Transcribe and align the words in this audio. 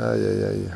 Aïe, 0.00 0.26
aïe, 0.26 0.44
aïe. 0.44 0.68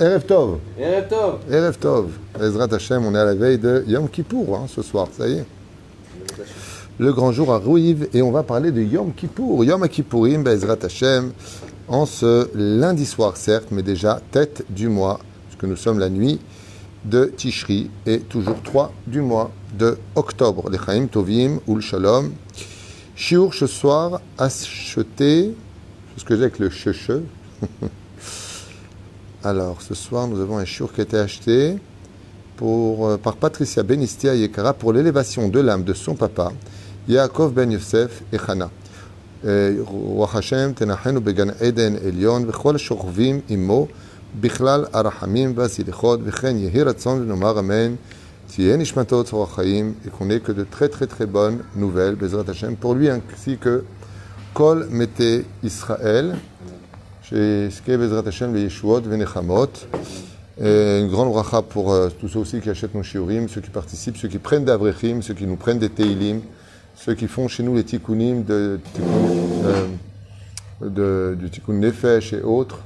Erev 0.00 0.24
Tov. 0.24 0.58
Erev 0.78 1.08
Tov. 1.08 1.38
Erev 1.50 1.78
Tov. 1.78 2.10
Ezrat 2.40 2.72
Hashem, 2.72 3.04
on 3.04 3.14
est 3.14 3.18
à 3.18 3.24
la 3.26 3.34
veille 3.34 3.58
de 3.58 3.84
Yom 3.86 4.08
Kippour 4.08 4.56
hein, 4.56 4.66
ce 4.66 4.80
soir, 4.80 5.08
ça 5.12 5.28
y 5.28 5.38
est. 5.38 5.44
Le 6.98 7.12
grand 7.12 7.32
jour 7.32 7.52
arrive 7.52 8.08
et 8.14 8.22
on 8.22 8.30
va 8.30 8.42
parler 8.42 8.72
de 8.72 8.80
Yom 8.80 9.12
Kippour. 9.12 9.62
Yom 9.64 9.86
Kippourim, 9.88 10.42
Bezrat 10.42 10.78
Hashem, 10.82 11.32
en 11.88 12.06
ce 12.06 12.48
lundi 12.54 13.04
soir, 13.04 13.36
certes, 13.36 13.68
mais 13.70 13.82
déjà 13.82 14.20
tête 14.30 14.64
du 14.70 14.88
mois, 14.88 15.20
puisque 15.48 15.64
nous 15.64 15.76
sommes 15.76 15.98
la 15.98 16.08
nuit 16.08 16.40
de 17.04 17.26
Tishri 17.26 17.90
et 18.06 18.20
toujours 18.20 18.62
3 18.62 18.92
du 19.06 19.20
mois 19.20 19.50
de 19.78 19.98
octobre. 20.14 20.70
Les 20.70 20.78
Chaim 20.78 21.08
Tovim, 21.10 21.58
Ul 21.68 21.82
Shalom. 21.82 22.32
Shiur 23.14 23.52
ce 23.52 23.66
soir, 23.66 24.22
acheté, 24.38 25.54
ce 26.16 26.24
que 26.24 26.36
j'ai 26.36 26.42
avec 26.42 26.58
le 26.58 26.70
cheche. 26.70 27.10
Alors, 29.43 29.81
ce 29.81 29.95
soir, 29.95 30.27
nous 30.27 30.39
avons 30.39 30.57
un 30.57 30.65
shiur 30.65 30.93
qui 30.93 31.01
a 31.01 31.03
été 31.03 31.17
acheté 31.17 31.77
pour, 32.57 33.07
euh, 33.07 33.17
par 33.17 33.35
Patricia 33.37 33.83
Benistia 33.83 34.35
Yekara 34.35 34.73
pour 34.73 34.93
l'élévation 34.93 35.47
de 35.47 35.59
l'âme 35.59 35.83
de 35.83 35.93
son 35.93 36.15
papa, 36.15 36.51
Yaakov 37.07 37.53
Ben 37.53 37.71
Yosef 37.71 38.23
et 38.31 38.39
Hana. 38.47 38.69
רוח 39.79 40.35
השם 40.35 40.71
תנחנו 40.75 41.21
בגן 41.21 41.49
עדן 41.49 41.95
עליון 42.07 42.43
וכל 42.47 42.75
השוכבים 42.75 43.39
עמו 43.49 43.87
בכלל 44.41 44.85
הרחמים 44.93 45.53
והסליחות 45.55 46.19
וכן 46.23 46.57
יהי 46.57 46.83
רצון 46.83 47.21
ונאמר 47.21 47.59
אמן 47.59 47.95
תהיה 48.47 48.77
נשמתו 48.77 49.23
צור 49.23 49.43
החיים 49.43 49.93
et 50.05 50.09
qu'on 50.09 50.29
ait 50.29 50.39
que 50.39 50.51
de 50.51 50.63
très 50.63 50.89
très 50.89 51.07
très 51.07 51.25
bonnes 51.25 51.61
nouvelles 51.75 52.15
בעזרת 52.15 52.49
השם 52.49 52.73
pour 52.81 52.93
lui 52.93 53.09
ainsi 53.09 53.57
que 53.57 53.83
כל 54.53 54.83
מתי 54.89 55.41
ישראל 55.63 56.31
chez 57.28 57.96
Bezrat 57.96 58.22
Hashem, 58.24 58.54
les 58.54 58.62
Yeshuot, 58.62 59.00
Venechamot. 59.00 59.68
Une 60.60 61.08
grande 61.08 61.30
bracha 61.30 61.60
pour 61.60 61.92
euh, 61.92 62.08
tous 62.20 62.28
ceux 62.28 62.38
aussi 62.38 62.60
qui 62.60 62.70
achètent 62.70 62.94
nos 62.94 63.02
shiurim, 63.02 63.48
ceux 63.48 63.60
qui 63.60 63.70
participent, 63.70 64.16
ceux 64.16 64.28
qui 64.28 64.38
prennent 64.38 64.64
d'Avrechim, 64.64 65.20
ceux 65.22 65.34
qui 65.34 65.44
nous 65.44 65.56
prennent 65.56 65.78
des 65.78 65.90
Teilim, 65.90 66.40
ceux 66.94 67.14
qui 67.14 67.26
font 67.26 67.48
chez 67.48 67.62
nous 67.62 67.74
les 67.74 67.84
Tikkunim 67.84 68.44
de, 68.44 68.78
de, 68.94 69.02
euh, 69.64 69.86
de, 70.80 71.36
du 71.38 71.50
Tikkun 71.50 71.74
Nefesh 71.74 72.32
et 72.32 72.42
autres. 72.42 72.78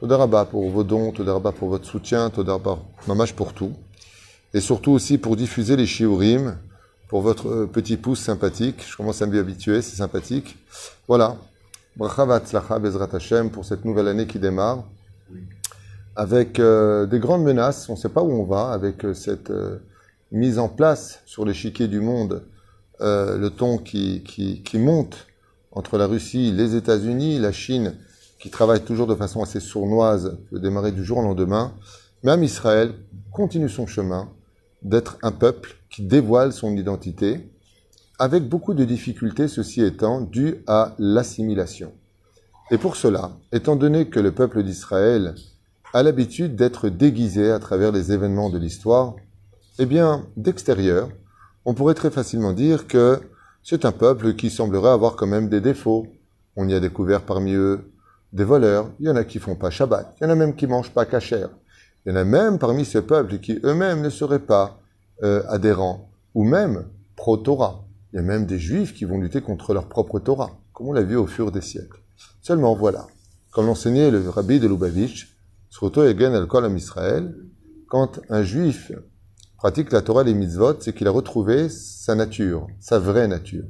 Todaraba 0.00 0.46
pour 0.46 0.68
vos 0.70 0.82
dons, 0.82 1.12
Todaraba 1.12 1.52
pour 1.52 1.68
votre 1.68 1.86
soutien, 1.86 2.30
Todaraba 2.30 2.78
mamash 3.06 3.34
pour 3.34 3.52
tout. 3.52 3.72
Et 4.54 4.60
surtout 4.60 4.92
aussi 4.92 5.18
pour 5.18 5.36
diffuser 5.36 5.76
les 5.76 5.86
shiurim, 5.86 6.56
pour 7.08 7.20
votre 7.20 7.48
euh, 7.48 7.66
petit 7.66 7.98
pouce 7.98 8.20
sympathique. 8.20 8.84
Je 8.88 8.96
commence 8.96 9.20
à 9.20 9.26
m'y 9.26 9.38
habituer, 9.38 9.82
c'est 9.82 9.96
sympathique. 9.96 10.56
Voilà, 11.06 11.36
pour 11.96 13.64
cette 13.64 13.84
nouvelle 13.84 14.08
année 14.08 14.26
qui 14.26 14.38
démarre 14.38 14.84
avec 16.16 16.58
euh, 16.58 17.06
des 17.06 17.18
grandes 17.18 17.44
menaces. 17.44 17.88
On 17.88 17.92
ne 17.92 17.98
sait 17.98 18.08
pas 18.08 18.22
où 18.22 18.30
on 18.30 18.44
va 18.44 18.72
avec 18.72 19.04
euh, 19.04 19.14
cette 19.14 19.50
euh, 19.50 19.78
mise 20.30 20.58
en 20.58 20.68
place 20.68 21.20
sur 21.26 21.44
l'échiquier 21.44 21.88
du 21.88 22.00
monde, 22.00 22.42
euh, 23.00 23.38
le 23.38 23.50
ton 23.50 23.78
qui, 23.78 24.22
qui, 24.22 24.62
qui, 24.62 24.78
monte 24.78 25.26
entre 25.72 25.98
la 25.98 26.06
Russie, 26.06 26.52
les 26.52 26.76
États-Unis, 26.76 27.38
la 27.38 27.52
Chine, 27.52 27.94
qui 28.38 28.50
travaille 28.50 28.82
toujours 28.82 29.06
de 29.06 29.14
façon 29.14 29.42
assez 29.42 29.60
sournoise, 29.60 30.36
peut 30.50 30.58
démarrer 30.58 30.92
du 30.92 31.04
jour 31.04 31.18
au 31.18 31.22
lendemain. 31.22 31.72
Même 32.22 32.42
Israël 32.42 32.92
continue 33.30 33.68
son 33.68 33.86
chemin 33.86 34.28
d'être 34.82 35.16
un 35.22 35.32
peuple 35.32 35.76
qui 35.90 36.02
dévoile 36.02 36.52
son 36.52 36.76
identité, 36.76 37.48
avec 38.22 38.48
beaucoup 38.48 38.72
de 38.72 38.84
difficultés, 38.84 39.48
ceci 39.48 39.82
étant 39.82 40.20
dû 40.20 40.62
à 40.68 40.94
l'assimilation. 41.00 41.92
Et 42.70 42.78
pour 42.78 42.94
cela, 42.94 43.32
étant 43.50 43.74
donné 43.74 44.10
que 44.10 44.20
le 44.20 44.30
peuple 44.30 44.62
d'Israël 44.62 45.34
a 45.92 46.04
l'habitude 46.04 46.54
d'être 46.54 46.88
déguisé 46.88 47.50
à 47.50 47.58
travers 47.58 47.90
les 47.90 48.12
événements 48.12 48.48
de 48.48 48.58
l'histoire, 48.58 49.16
eh 49.80 49.86
bien, 49.86 50.24
d'extérieur, 50.36 51.08
on 51.64 51.74
pourrait 51.74 51.94
très 51.94 52.12
facilement 52.12 52.52
dire 52.52 52.86
que 52.86 53.18
c'est 53.64 53.84
un 53.84 53.90
peuple 53.90 54.34
qui 54.34 54.50
semblerait 54.50 54.90
avoir 54.90 55.16
quand 55.16 55.26
même 55.26 55.48
des 55.48 55.60
défauts. 55.60 56.06
On 56.54 56.68
y 56.68 56.74
a 56.74 56.80
découvert 56.80 57.22
parmi 57.22 57.54
eux 57.54 57.90
des 58.32 58.44
voleurs, 58.44 58.88
il 59.00 59.06
y 59.06 59.10
en 59.10 59.16
a 59.16 59.24
qui 59.24 59.40
font 59.40 59.56
pas 59.56 59.70
Shabbat, 59.70 60.14
il 60.20 60.24
y 60.24 60.26
en 60.28 60.30
a 60.30 60.36
même 60.36 60.54
qui 60.54 60.68
mangent 60.68 60.94
pas 60.94 61.06
kasher, 61.06 61.46
il 62.06 62.12
y 62.12 62.12
en 62.12 62.20
a 62.20 62.24
même 62.24 62.60
parmi 62.60 62.84
ce 62.84 62.98
peuple 62.98 63.38
qui 63.38 63.58
eux-mêmes 63.64 64.00
ne 64.00 64.10
seraient 64.10 64.46
pas 64.46 64.78
euh, 65.24 65.42
adhérents, 65.48 66.08
ou 66.36 66.44
même 66.44 66.84
pro-Torah. 67.16 67.84
Il 68.12 68.16
y 68.16 68.18
a 68.18 68.22
même 68.22 68.44
des 68.44 68.58
juifs 68.58 68.92
qui 68.94 69.06
vont 69.06 69.18
lutter 69.18 69.40
contre 69.40 69.72
leur 69.72 69.88
propre 69.88 70.18
Torah, 70.18 70.58
comme 70.74 70.88
on 70.88 70.92
l'a 70.92 71.02
vu 71.02 71.16
au 71.16 71.26
fur 71.26 71.50
des 71.50 71.62
siècles. 71.62 72.02
Seulement 72.42 72.74
voilà, 72.74 73.06
comme 73.52 73.66
l'enseignait 73.66 74.10
le 74.10 74.28
rabbi 74.28 74.60
de 74.60 74.68
Lubavitch, 74.68 75.36
Israël, 76.76 77.34
quand 77.88 78.20
un 78.28 78.42
juif 78.42 78.92
pratique 79.56 79.92
la 79.92 80.02
Torah 80.02 80.22
et 80.22 80.24
les 80.26 80.34
mitzvot, 80.34 80.80
c'est 80.80 80.94
qu'il 80.94 81.08
a 81.08 81.10
retrouvé 81.10 81.70
sa 81.70 82.14
nature, 82.14 82.66
sa 82.80 82.98
vraie 82.98 83.28
nature. 83.28 83.64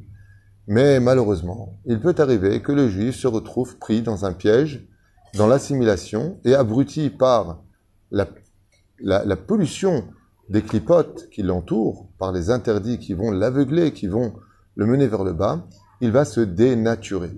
Mais 0.67 0.99
malheureusement, 0.99 1.79
il 1.85 2.01
peut 2.01 2.15
arriver 2.19 2.63
que 2.63 2.73
le 2.73 2.89
juif 2.89 3.15
se 3.15 3.29
retrouve 3.29 3.79
pris 3.79 4.03
dans 4.03 4.25
un 4.25 4.33
piège, 4.33 4.89
dans 5.35 5.47
l'assimilation, 5.47 6.41
et 6.45 6.55
abruti 6.55 7.11
par 7.11 7.63
la 8.11 9.37
pollution 9.37 10.05
des 10.53 10.61
clipotes 10.61 11.31
qui 11.31 11.43
l'entourent, 11.43 12.11
par 12.19 12.31
les 12.31 12.51
interdits 12.51 12.99
qui 12.99 13.15
vont 13.15 13.31
l'aveugler, 13.31 13.95
qui 13.95 14.07
vont 14.07 14.35
le 14.77 14.85
mener 14.85 15.07
vers 15.07 15.25
le 15.25 15.33
bas, 15.33 15.67
il 16.03 16.13
va 16.13 16.27
se 16.27 16.41
dénaturer, 16.41 17.35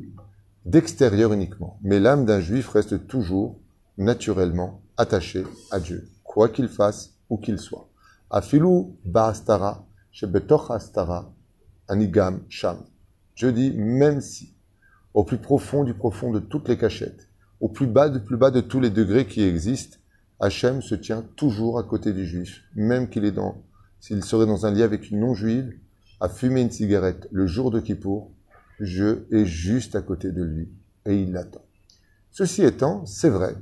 d'extérieur 0.65 1.33
uniquement. 1.33 1.79
Mais 1.83 2.01
l'âme 2.01 2.25
d'un 2.25 2.41
juif 2.41 2.71
reste 2.71 3.07
toujours 3.07 3.61
naturellement 3.99 4.83
attaché 4.97 5.45
à 5.71 5.79
Dieu, 5.79 6.09
quoi 6.25 6.49
qu'il 6.49 6.67
fasse 6.67 7.15
ou 7.31 7.37
qu'il 7.37 7.61
soit. 7.61 7.89
Afilu 8.31 8.87
ba'astara, 9.05 9.87
shebetoch 10.11 10.73
astara, 10.73 11.33
anigam 11.87 12.41
sham. 12.49 12.79
Je 13.37 13.47
dis, 13.47 13.71
même 13.77 14.21
si, 14.21 14.57
au 15.15 15.23
plus 15.23 15.39
profond 15.39 15.85
du 15.85 15.95
profond 15.95 16.33
de 16.33 16.41
toutes 16.41 16.69
les 16.69 16.77
cachettes, 16.77 17.29
au 17.61 17.69
plus 17.69 17.87
bas 17.87 18.09
du 18.09 18.19
plus 18.19 18.37
bas 18.37 18.51
de 18.51 18.61
tous 18.61 18.81
les 18.81 18.91
degrés 18.91 19.29
qui 19.29 19.45
existent, 19.45 19.99
Hachem 20.41 20.83
se 20.83 20.95
tient 20.95 21.23
toujours 21.37 21.79
à 21.79 21.85
côté 21.85 22.13
du 22.13 22.27
juif, 22.27 22.63
même 22.75 23.09
qu'il 23.09 23.25
est 23.25 23.33
dans, 23.33 23.63
s'il 24.01 24.23
serait 24.25 24.47
dans 24.47 24.67
un 24.67 24.73
lit 24.73 24.83
avec 24.83 25.11
une 25.11 25.21
non-juive, 25.21 25.73
à 26.21 26.29
fumer 26.29 26.63
une 26.63 26.71
cigarette 26.71 27.29
le 27.31 27.47
jour 27.47 27.71
de 27.71 27.81
Kippour, 27.81 28.33
je 28.81 29.25
est 29.31 29.47
juste 29.47 29.95
à 29.95 30.03
côté 30.03 30.33
de 30.33 30.43
lui 30.43 30.69
et 31.07 31.17
il 31.17 31.33
l'attend. 31.33 31.65
Ceci 32.31 32.63
étant, 32.63 33.07
c'est 33.07 33.29
vrai 33.29 33.55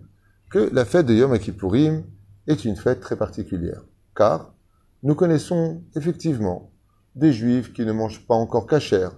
que 0.50 0.70
la 0.72 0.84
fête 0.84 1.06
de 1.06 1.14
Yom 1.14 1.38
Kippourim 1.38 2.04
est 2.46 2.64
une 2.64 2.76
fête 2.76 3.00
très 3.00 3.16
particulière, 3.16 3.84
car 4.16 4.54
nous 5.02 5.14
connaissons 5.14 5.82
effectivement 5.96 6.70
des 7.14 7.32
juifs 7.32 7.72
qui 7.72 7.84
ne 7.84 7.92
mangent 7.92 8.26
pas 8.26 8.34
encore 8.34 8.66
kasher. 8.66 9.08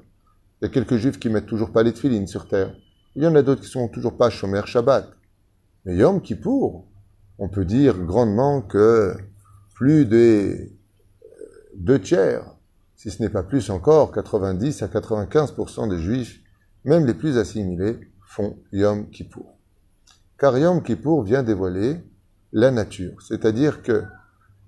Il 0.61 0.65
y 0.65 0.67
a 0.67 0.71
quelques 0.71 0.97
juifs 0.97 1.19
qui 1.19 1.29
mettent 1.29 1.47
toujours 1.47 1.73
pas 1.73 1.83
les 1.83 1.93
tefilines 1.93 2.27
sur 2.27 2.49
terre. 2.49 2.75
Il 3.15 3.23
y 3.23 3.27
en 3.27 3.35
a 3.35 3.43
d'autres 3.43 3.63
qui 3.63 3.69
sont 3.69 3.89
toujours 3.89 4.17
pas 4.17 4.31
shomer 4.31 4.63
Shabbat. 4.65 5.09
Mais 5.85 5.97
Yom 5.97 6.21
Kippour, 6.21 6.89
on 7.39 7.49
peut 7.49 7.65
dire 7.65 7.99
grandement 7.99 8.63
que 8.63 9.15
plus 9.75 10.07
des 10.07 10.73
deux 11.77 12.01
tiers, 12.01 12.45
si 12.97 13.11
ce 13.11 13.23
n'est 13.23 13.29
pas 13.29 13.43
plus 13.43 13.71
encore, 13.71 14.13
90 14.13 14.83
à 14.83 14.87
95% 14.87 15.89
des 15.89 16.01
juifs, 16.01 16.41
même 16.85 17.07
les 17.07 17.15
plus 17.15 17.39
assimilés, 17.39 17.99
font 18.25 18.59
Yom 18.73 19.11
Kippour. 19.11 19.59
Car 20.39 20.57
Yom 20.59 20.83
Kippour 20.83 21.23
vient 21.23 21.43
dévoiler 21.43 21.99
la 22.53 22.71
nature. 22.71 23.21
C'est-à-dire 23.23 23.83
que 23.83 24.05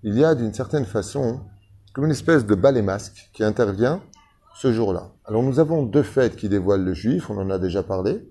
il 0.02 0.16
y 0.16 0.24
a 0.24 0.34
d'une 0.34 0.52
certaine 0.52 0.84
façon 0.84 1.40
comme 1.92 2.04
une 2.04 2.10
espèce 2.10 2.44
de 2.44 2.54
balai 2.54 2.82
masque 2.82 3.30
qui 3.32 3.42
intervient 3.42 4.02
ce 4.56 4.72
jour-là. 4.72 5.12
Alors 5.24 5.42
nous 5.42 5.58
avons 5.58 5.82
deux 5.82 6.02
fêtes 6.02 6.36
qui 6.36 6.48
dévoilent 6.48 6.84
le 6.84 6.94
juif, 6.94 7.30
on 7.30 7.38
en 7.38 7.50
a 7.50 7.58
déjà 7.58 7.82
parlé. 7.82 8.30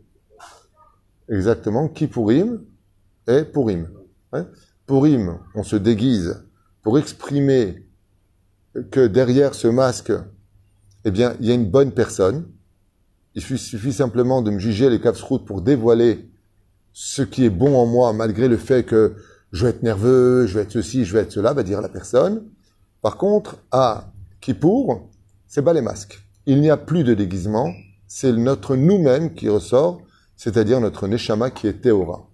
Exactement, 1.30 1.88
Kippourim 1.88 2.64
et 3.28 3.44
Purim. 3.44 3.90
Hein? 4.36 4.48
Purim, 4.86 5.40
on 5.56 5.64
se 5.64 5.76
déguise 5.76 6.44
pour 6.84 7.00
exprimer 7.00 7.88
que 8.92 9.08
derrière 9.08 9.56
ce 9.56 9.68
masque, 9.68 10.12
eh 11.06 11.12
bien, 11.12 11.36
il 11.40 11.48
y 11.48 11.52
a 11.52 11.56
une 11.56 11.70
bonne 11.70 11.92
personne. 11.92 12.48
Il 13.34 13.42
suffit 13.42 13.94
simplement 13.94 14.42
de 14.42 14.52
me 14.52 14.60
juger 14.60 14.90
les 14.90 15.02
routes 15.22 15.46
pour 15.46 15.62
dévoiler 15.62 16.30
ce 16.94 17.22
qui 17.22 17.46
est 17.46 17.50
bon 17.50 17.76
en 17.76 17.86
moi, 17.86 18.14
malgré 18.14 18.48
le 18.48 18.58
fait 18.58 18.84
que 18.84 19.16
je 19.52 19.66
vais 19.66 19.72
être 19.72 19.84
nerveux, 19.84 20.48
je 20.48 20.56
vais 20.56 20.62
être 20.62 20.72
ceci, 20.72 21.06
je 21.06 21.14
vais 21.14 21.22
être 21.22 21.32
cela, 21.32 21.54
va 21.54 21.64
dire 21.64 21.82
la 21.82 21.90
personne. 21.90 22.44
Par 23.02 23.18
contre, 23.18 23.58
à 23.72 24.12
Kippour, 24.42 25.10
c'est 25.48 25.62
pas 25.62 25.74
les 25.74 25.82
masques. 25.82 26.22
Il 26.46 26.62
n'y 26.62 26.70
a 26.70 26.78
plus 26.78 27.04
de 27.04 27.14
déguisement, 27.14 27.74
c'est 28.08 28.32
notre 28.32 28.76
nous-mêmes 28.76 29.34
qui 29.34 29.50
ressort, 29.50 30.02
c'est-à-dire 30.38 30.80
notre 30.80 31.08
neshama 31.08 31.50
qui 31.50 31.68
est 31.68 31.82
théora. 31.82 32.30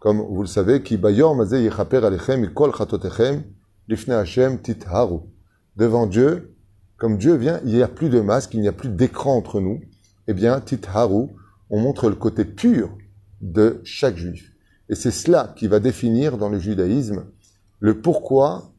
Comme 0.00 0.22
vous 0.22 0.40
le 0.40 0.48
savez, 0.48 0.82
qui 0.82 0.98
alechem 0.98 2.54
kol 2.54 2.72
lifne 3.86 4.12
Hashem 4.12 4.58
titharu. 4.58 5.20
Devant 5.76 6.06
Dieu, 6.06 6.56
comme 6.96 7.18
Dieu 7.18 7.36
vient, 7.36 7.60
il 7.64 7.74
n'y 7.74 7.82
a 7.82 7.88
plus 7.88 8.08
de 8.08 8.20
masque, 8.20 8.54
il 8.54 8.62
n'y 8.62 8.68
a 8.68 8.72
plus 8.72 8.88
d'écran 8.88 9.36
entre 9.36 9.60
nous. 9.60 9.80
Eh 10.26 10.32
bien, 10.32 10.58
titharu, 10.60 11.28
on 11.68 11.80
montre 11.80 12.08
le 12.08 12.16
côté 12.16 12.46
pur 12.46 12.96
de 13.42 13.80
chaque 13.84 14.16
juif. 14.16 14.52
Et 14.88 14.94
c'est 14.94 15.10
cela 15.10 15.52
qui 15.54 15.68
va 15.68 15.80
définir 15.80 16.38
dans 16.38 16.48
le 16.48 16.58
judaïsme 16.58 17.26
le 17.78 18.00
pourquoi 18.00 18.72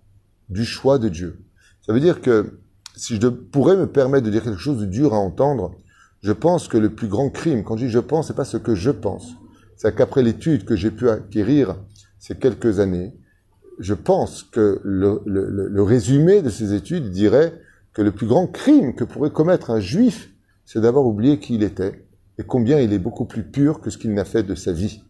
du 0.50 0.66
choix 0.66 0.98
de 0.98 1.08
Dieu. 1.08 1.46
Ça 1.86 1.94
veut 1.94 2.00
dire 2.00 2.22
que 2.22 2.60
si 2.96 3.20
je 3.22 3.28
pourrais 3.28 3.78
me 3.78 3.88
permettre 3.88 4.26
de 4.26 4.32
dire 4.32 4.44
quelque 4.44 4.60
chose 4.60 4.80
de 4.80 4.86
dur 4.86 5.14
à 5.14 5.18
entendre, 5.18 5.76
je 6.22 6.32
pense 6.32 6.68
que 6.68 6.78
le 6.78 6.94
plus 6.94 7.08
grand 7.08 7.30
crime, 7.30 7.64
quand 7.64 7.78
je 7.78 7.86
dis 7.86 7.92
je 7.92 8.00
pense, 8.00 8.28
c'est 8.28 8.36
pas 8.36 8.46
ce 8.46 8.58
que 8.58 8.76
je 8.76 8.92
pense. 8.92 9.36
C'est 9.82 9.96
qu'après 9.96 10.22
l'étude 10.22 10.64
que 10.64 10.76
j'ai 10.76 10.92
pu 10.92 11.10
acquérir 11.10 11.76
ces 12.20 12.36
quelques 12.36 12.80
années, 12.80 13.16
je 13.80 13.96
pense 13.96 14.44
que 14.44 14.80
le, 14.84 15.82
résumé 15.82 16.44
de 16.44 16.52
ces 16.52 16.76
études 16.76 17.10
dirait 17.10 17.60
que 17.92 18.04
le 18.04 18.12
plus 18.12 18.28
grand 18.28 18.46
crime 18.46 18.94
que 18.94 19.04
pourrait 19.04 19.32
commettre 19.32 19.72
un 19.72 19.80
juif, 19.80 20.30
c'est 20.66 20.82
d'avoir 20.82 21.08
oublié 21.08 21.40
qui 21.40 21.56
il 21.56 21.64
était 21.64 22.06
et 22.38 22.44
combien 22.44 22.80
il 22.80 22.94
est 22.94 23.00
beaucoup 23.00 23.26
plus 23.26 23.42
pur 23.42 23.82
que 23.82 23.90
ce 23.90 23.98
qu'il 23.98 24.14
n'a 24.14 24.24
fait 24.24 24.44
de 24.44 24.54
sa 24.54 24.72
vie. 24.72 25.02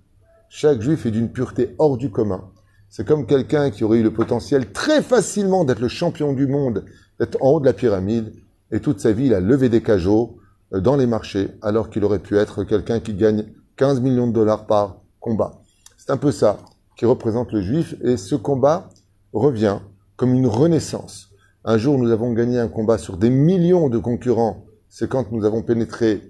Chaque 0.47 0.81
juif 0.81 1.05
est 1.05 1.11
d'une 1.11 1.33
pureté 1.33 1.75
hors 1.77 1.97
du 1.97 2.09
commun. 2.09 2.49
C'est 2.87 3.05
comme 3.05 3.25
quelqu'un 3.25 3.71
qui 3.71 3.83
aurait 3.83 3.99
eu 3.99 4.03
le 4.03 4.13
potentiel 4.13 4.71
très 4.71 5.01
facilement 5.01 5.65
d'être 5.65 5.81
le 5.81 5.89
champion 5.89 6.31
du 6.31 6.47
monde, 6.47 6.85
d'être 7.19 7.37
en 7.41 7.49
haut 7.49 7.59
de 7.59 7.65
la 7.65 7.73
pyramide, 7.73 8.31
et 8.71 8.79
toute 8.79 9.01
sa 9.01 9.11
vie, 9.11 9.25
il 9.25 9.33
a 9.33 9.41
levé 9.41 9.67
des 9.67 9.81
cajots 9.81 10.37
euh, 10.73 10.79
dans 10.79 10.95
les 10.95 11.07
marchés, 11.07 11.49
alors 11.61 11.89
qu'il 11.89 12.05
aurait 12.05 12.19
pu 12.19 12.37
être 12.37 12.63
quelqu'un 12.63 13.01
qui 13.01 13.15
gagne 13.15 13.47
15 13.77 14.01
millions 14.01 14.27
de 14.27 14.33
dollars 14.33 14.67
par 14.67 15.01
combat. 15.19 15.61
C'est 15.97 16.11
un 16.11 16.17
peu 16.17 16.31
ça 16.31 16.59
qui 16.97 17.05
représente 17.05 17.51
le 17.51 17.61
juif, 17.61 17.95
et 18.03 18.17
ce 18.17 18.35
combat 18.35 18.89
revient 19.33 19.79
comme 20.15 20.33
une 20.33 20.47
renaissance. 20.47 21.31
Un 21.63 21.77
jour, 21.77 21.97
nous 21.97 22.11
avons 22.11 22.33
gagné 22.33 22.59
un 22.59 22.67
combat 22.67 22.97
sur 22.97 23.17
des 23.17 23.29
millions 23.29 23.89
de 23.89 23.97
concurrents. 23.97 24.65
C'est 24.89 25.09
quand 25.09 25.31
nous 25.31 25.45
avons 25.45 25.61
pénétré 25.61 26.21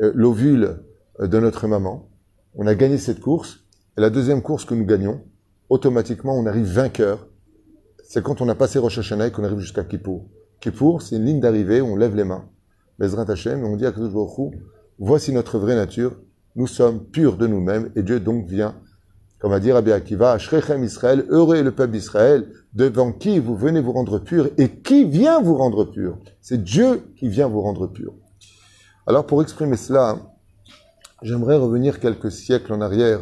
euh, 0.00 0.12
l'ovule 0.14 0.82
euh, 1.20 1.26
de 1.26 1.38
notre 1.38 1.66
maman. 1.66 2.08
On 2.54 2.66
a 2.66 2.74
gagné 2.74 2.98
cette 2.98 3.20
course. 3.20 3.60
Et 3.96 4.00
la 4.00 4.10
deuxième 4.10 4.42
course 4.42 4.64
que 4.64 4.74
nous 4.74 4.86
gagnons, 4.86 5.20
automatiquement, 5.68 6.34
on 6.34 6.46
arrive 6.46 6.66
vainqueur. 6.66 7.28
C'est 8.02 8.22
quand 8.22 8.40
on 8.40 8.48
a 8.48 8.54
passé 8.54 8.78
Rosh 8.78 8.98
Hashanah 8.98 9.30
qu'on 9.30 9.44
arrive 9.44 9.58
jusqu'à 9.58 9.84
Kippour. 9.84 10.26
Kippour, 10.60 11.02
c'est 11.02 11.16
une 11.16 11.24
ligne 11.24 11.40
d'arrivée 11.40 11.80
où 11.80 11.86
on 11.86 11.96
lève 11.96 12.16
les 12.16 12.24
mains. 12.24 12.48
Bezrat 12.98 13.30
Hashem, 13.30 13.60
et 13.60 13.64
on 13.64 13.76
dit 13.76 13.86
à 13.86 13.92
Kadosh 13.92 14.12
voici 14.98 15.32
notre 15.32 15.58
vraie 15.58 15.76
nature. 15.76 16.16
Nous 16.58 16.66
sommes 16.66 17.04
purs 17.04 17.38
de 17.38 17.46
nous-mêmes 17.46 17.90
et 17.96 18.02
Dieu 18.02 18.20
donc 18.20 18.46
vient 18.46 18.74
comme 19.38 19.52
a 19.52 19.60
dit 19.60 19.70
Rabbi 19.70 19.92
Akiva, 19.92 20.32
Ashrechem 20.32 20.82
Israël, 20.82 21.24
heureux 21.28 21.56
est 21.56 21.62
le 21.62 21.70
peuple 21.70 21.92
d'Israël, 21.92 22.50
devant 22.74 23.12
qui 23.12 23.38
vous 23.38 23.56
venez 23.56 23.80
vous 23.80 23.92
rendre 23.92 24.18
pur, 24.18 24.48
et 24.58 24.80
qui 24.80 25.04
vient 25.04 25.40
vous 25.40 25.56
rendre 25.56 25.84
pur? 25.84 26.18
C'est 26.40 26.62
Dieu 26.62 27.04
qui 27.16 27.28
vient 27.28 27.46
vous 27.46 27.60
rendre 27.60 27.86
pur. 27.86 28.14
Alors 29.06 29.26
pour 29.26 29.40
exprimer 29.40 29.76
cela, 29.76 30.18
j'aimerais 31.22 31.56
revenir 31.56 32.00
quelques 32.00 32.32
siècles 32.32 32.72
en 32.72 32.80
arrière, 32.80 33.20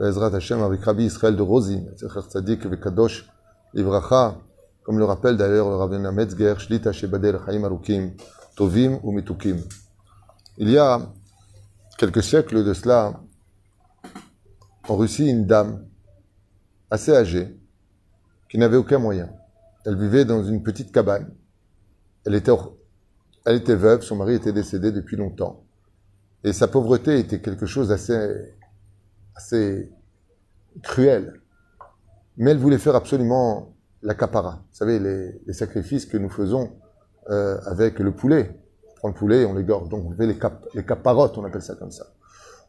Ezrat 0.00 0.34
Hashem 0.34 0.62
avec 0.62 0.80
Rabbi 0.80 1.04
Israël 1.04 1.36
de 1.36 1.42
Rosin, 1.42 1.82
Tzadik 1.98 2.64
Vekadosh 2.64 3.28
Ivracha, 3.74 4.38
comme 4.82 4.98
le 4.98 5.04
rappelle 5.04 5.36
d'ailleurs 5.36 5.68
le 5.68 5.76
Rabbi 5.76 5.98
Metzger, 5.98 6.54
Shlita 6.56 6.92
Shebadel 6.92 7.38
Chaim 7.44 7.64
Arukim, 7.64 8.12
Tovim 8.56 8.98
ou 9.02 9.12
Mitukim. 9.12 9.58
Il 10.56 10.70
y 10.70 10.78
a 10.78 11.00
quelques 11.98 12.22
siècles 12.22 12.64
de 12.64 12.72
cela, 12.72 13.20
en 14.88 14.96
Russie 14.96 15.28
une 15.28 15.46
dame 15.46 15.84
assez 16.90 17.14
âgée 17.14 17.58
qui 18.48 18.56
n'avait 18.56 18.78
aucun 18.78 18.98
moyen. 18.98 19.28
Elle 19.84 19.98
vivait 19.98 20.24
dans 20.24 20.42
une 20.42 20.62
petite 20.62 20.92
cabane. 20.92 21.34
Elle 22.24 22.34
était, 22.34 23.74
veuve, 23.74 24.02
son 24.02 24.16
mari 24.16 24.34
était 24.34 24.52
décédé 24.52 24.92
depuis 24.92 25.16
longtemps. 25.16 25.64
Et 26.44 26.52
sa 26.52 26.68
pauvreté 26.68 27.18
était 27.18 27.40
quelque 27.40 27.66
chose 27.66 27.88
d'assez 27.88 28.54
assez 29.34 29.90
cruel. 30.82 31.40
Mais 32.36 32.52
elle 32.52 32.58
voulait 32.58 32.78
faire 32.78 32.94
absolument 32.94 33.74
la 34.02 34.14
capara. 34.14 34.62
Vous 34.70 34.76
savez, 34.76 35.00
les, 35.00 35.40
les 35.46 35.52
sacrifices 35.52 36.06
que 36.06 36.16
nous 36.16 36.30
faisons 36.30 36.76
euh, 37.30 37.58
avec 37.66 37.98
le 37.98 38.12
poulet. 38.14 38.56
Prend 38.98 39.08
le 39.08 39.14
poulet 39.14 39.42
et 39.42 39.46
on 39.46 39.54
l'égorge. 39.54 39.88
Donc 39.88 40.04
on 40.06 40.16
fait 40.16 40.26
les, 40.26 40.38
cap, 40.38 40.66
les 40.74 40.84
caparottes, 40.84 41.38
on 41.38 41.44
appelle 41.44 41.62
ça 41.62 41.74
comme 41.74 41.90
ça. 41.90 42.06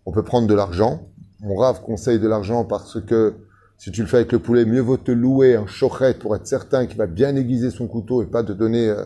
On 0.05 0.11
peut 0.11 0.23
prendre 0.23 0.47
de 0.47 0.53
l'argent, 0.53 1.09
mon 1.41 1.55
rave 1.55 1.81
conseille 1.81 2.19
de 2.19 2.27
l'argent 2.27 2.65
parce 2.65 3.01
que 3.01 3.35
si 3.77 3.91
tu 3.91 4.01
le 4.01 4.07
fais 4.07 4.17
avec 4.17 4.31
le 4.31 4.39
poulet, 4.39 4.65
mieux 4.65 4.81
vaut 4.81 4.97
te 4.97 5.11
louer 5.11 5.55
un 5.55 5.65
chochet 5.65 6.15
pour 6.15 6.35
être 6.35 6.45
certain 6.45 6.85
qu'il 6.85 6.97
va 6.97 7.07
bien 7.07 7.35
aiguiser 7.35 7.71
son 7.71 7.87
couteau 7.87 8.21
et 8.21 8.25
pas 8.25 8.43
te 8.43 8.51
donner. 8.51 8.89
Euh, 8.89 9.05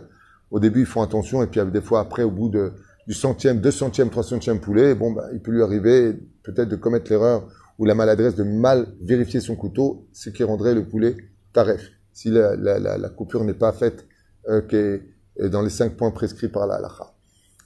au 0.49 0.59
début, 0.59 0.81
ils 0.81 0.85
font 0.85 1.01
attention 1.01 1.41
et 1.41 1.47
puis 1.47 1.59
des 1.71 1.81
fois 1.81 1.99
après, 1.99 2.21
au 2.21 2.29
bout 2.29 2.47
de, 2.47 2.73
du 3.07 3.13
centième, 3.13 3.59
deux 3.59 3.71
centième, 3.71 4.09
trois 4.09 4.23
centième 4.23 4.59
poulet, 4.59 4.93
bon, 4.93 5.11
bah, 5.11 5.27
il 5.33 5.41
peut 5.41 5.51
lui 5.51 5.63
arriver 5.63 6.13
peut-être 6.43 6.69
de 6.69 6.75
commettre 6.75 7.09
l'erreur 7.09 7.47
ou 7.79 7.85
la 7.85 7.95
maladresse 7.95 8.35
de 8.35 8.43
mal 8.43 8.87
vérifier 9.01 9.39
son 9.39 9.55
couteau, 9.55 10.07
ce 10.13 10.29
qui 10.29 10.43
rendrait 10.43 10.75
le 10.75 10.87
poulet 10.87 11.17
taref. 11.53 11.89
Si 12.11 12.29
la, 12.29 12.55
la, 12.55 12.79
la, 12.79 13.09
coupure 13.09 13.43
n'est 13.43 13.55
pas 13.55 13.71
faite 13.71 14.05
euh, 14.47 14.99
dans 15.39 15.63
les 15.63 15.71
cinq 15.71 15.97
points 15.97 16.11
prescrits 16.11 16.49
par 16.49 16.67
la 16.67 16.75
halakha. 16.75 17.12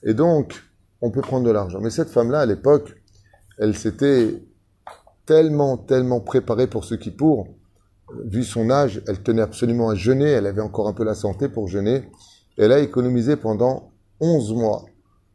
Et 0.04 0.14
donc, 0.14 0.64
on 1.02 1.12
peut 1.12 1.22
prendre 1.22 1.46
de 1.46 1.52
l'argent. 1.52 1.80
Mais 1.82 1.90
cette 1.90 2.10
femme-là, 2.10 2.40
à 2.42 2.46
l'époque, 2.46 2.96
elle 3.58 3.76
s'était 3.76 4.44
tellement, 5.26 5.78
tellement 5.78 6.22
préparée 6.22 6.68
pour 6.68 6.86
ce 6.86 6.96
qui 6.96 7.12
pour. 7.12 7.48
Vu 8.26 8.44
son 8.44 8.70
âge, 8.70 9.02
elle 9.08 9.22
tenait 9.22 9.42
absolument 9.42 9.90
à 9.90 9.96
jeûner, 9.96 10.30
elle 10.30 10.46
avait 10.46 10.62
encore 10.62 10.88
un 10.88 10.94
peu 10.94 11.04
la 11.04 11.16
santé 11.16 11.50
pour 11.50 11.68
jeûner. 11.68 12.10
Elle 12.58 12.72
a 12.72 12.80
économisé 12.80 13.36
pendant 13.36 13.92
11 14.22 14.54
mois 14.54 14.86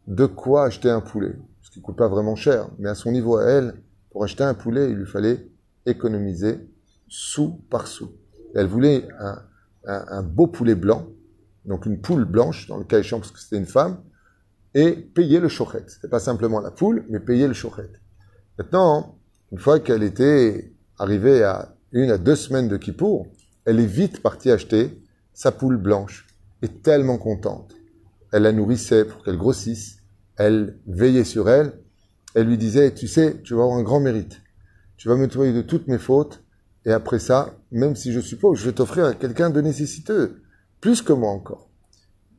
de 0.07 0.27
quoi 0.27 0.65
acheter 0.65 0.91
un 0.91 1.01
poulet, 1.01 1.35
ce 1.61 1.71
qui 1.71 1.83
coûte 1.83 1.97
pas 1.97 2.09
vraiment 2.09 2.35
cher. 2.35 2.69
Mais 2.79 2.89
à 2.89 2.95
son 2.95 3.13
niveau 3.13 3.39
elle, 3.41 3.75
pour 4.11 4.25
acheter 4.25 4.43
un 4.43 4.55
poulet, 4.55 4.91
il 4.91 4.97
lui 4.97 5.07
fallait 5.07 5.47
économiser 5.87 6.59
sou 7.09 7.61
par 7.69 7.87
sou. 7.87 8.13
elle 8.55 8.67
voulait 8.67 9.07
un, 9.19 9.39
un, 9.85 10.23
beau 10.23 10.47
poulet 10.47 10.75
blanc, 10.75 11.07
donc 11.67 11.87
une 11.87 12.01
poule 12.01 12.25
blanche, 12.25 12.69
dans 12.69 12.79
le 12.79 12.85
cas 12.85 13.01
échéant, 13.01 13.19
parce 13.19 13.33
que 13.33 13.39
c'était 13.39 13.59
une 13.59 13.67
femme, 13.67 13.99
et 14.75 14.93
payer 14.93 15.41
le 15.41 15.49
chochet. 15.49 15.85
C'était 15.87 16.09
pas 16.09 16.21
simplement 16.21 16.61
la 16.61 16.71
poule, 16.71 17.05
mais 17.09 17.21
payer 17.21 17.47
le 17.47 17.55
chochet. 17.55 17.91
Maintenant, 18.59 19.19
une 19.51 19.59
fois 19.59 19.81
qu'elle 19.81 20.03
était 20.03 20.73
arrivée 20.99 21.43
à 21.43 21.77
une 21.93 22.11
à 22.11 22.19
deux 22.19 22.37
semaines 22.37 22.69
de 22.69 22.77
Kippour, 22.77 23.27
elle 23.65 23.81
est 23.81 23.87
vite 23.87 24.23
partie 24.23 24.51
acheter 24.51 25.03
sa 25.35 25.53
poule 25.53 25.77
blanche 25.77 26.27
et 26.63 26.69
tellement 26.69 27.19
contente. 27.19 27.75
Elle 28.33 28.45
la 28.45 28.53
nourrissait 28.53 29.05
pour 29.05 29.23
qu'elle 29.23 29.37
grossisse. 29.37 29.99
Elle 30.37 30.79
veillait 30.87 31.25
sur 31.25 31.51
elle. 31.51 31.73
Elle 32.35 32.47
lui 32.47 32.57
disait, 32.57 32.95
tu 32.95 33.07
sais, 33.07 33.41
tu 33.45 33.55
vas 33.55 33.65
avoir 33.65 33.79
un 33.79 33.83
grand 33.83 34.01
mérite. 34.01 34.41
Tu 34.97 35.09
vas 35.09 35.17
me 35.17 35.23
nettoyer 35.23 35.53
de 35.53 35.63
toutes 35.63 35.87
mes 35.89 35.99
fautes. 35.99 36.43
Et 36.87 36.93
après 36.93 37.19
ça, 37.19 37.55
même 37.71 37.95
si 37.95 38.13
je 38.13 38.35
pauvre, 38.37 38.57
je 38.57 38.65
vais 38.65 38.73
t'offrir 38.73 39.05
à 39.05 39.15
quelqu'un 39.15 39.51
de 39.51 39.61
nécessiteux. 39.61 40.43
Plus 40.81 41.03
que 41.03 41.13
moi 41.13 41.31
encore. 41.31 41.69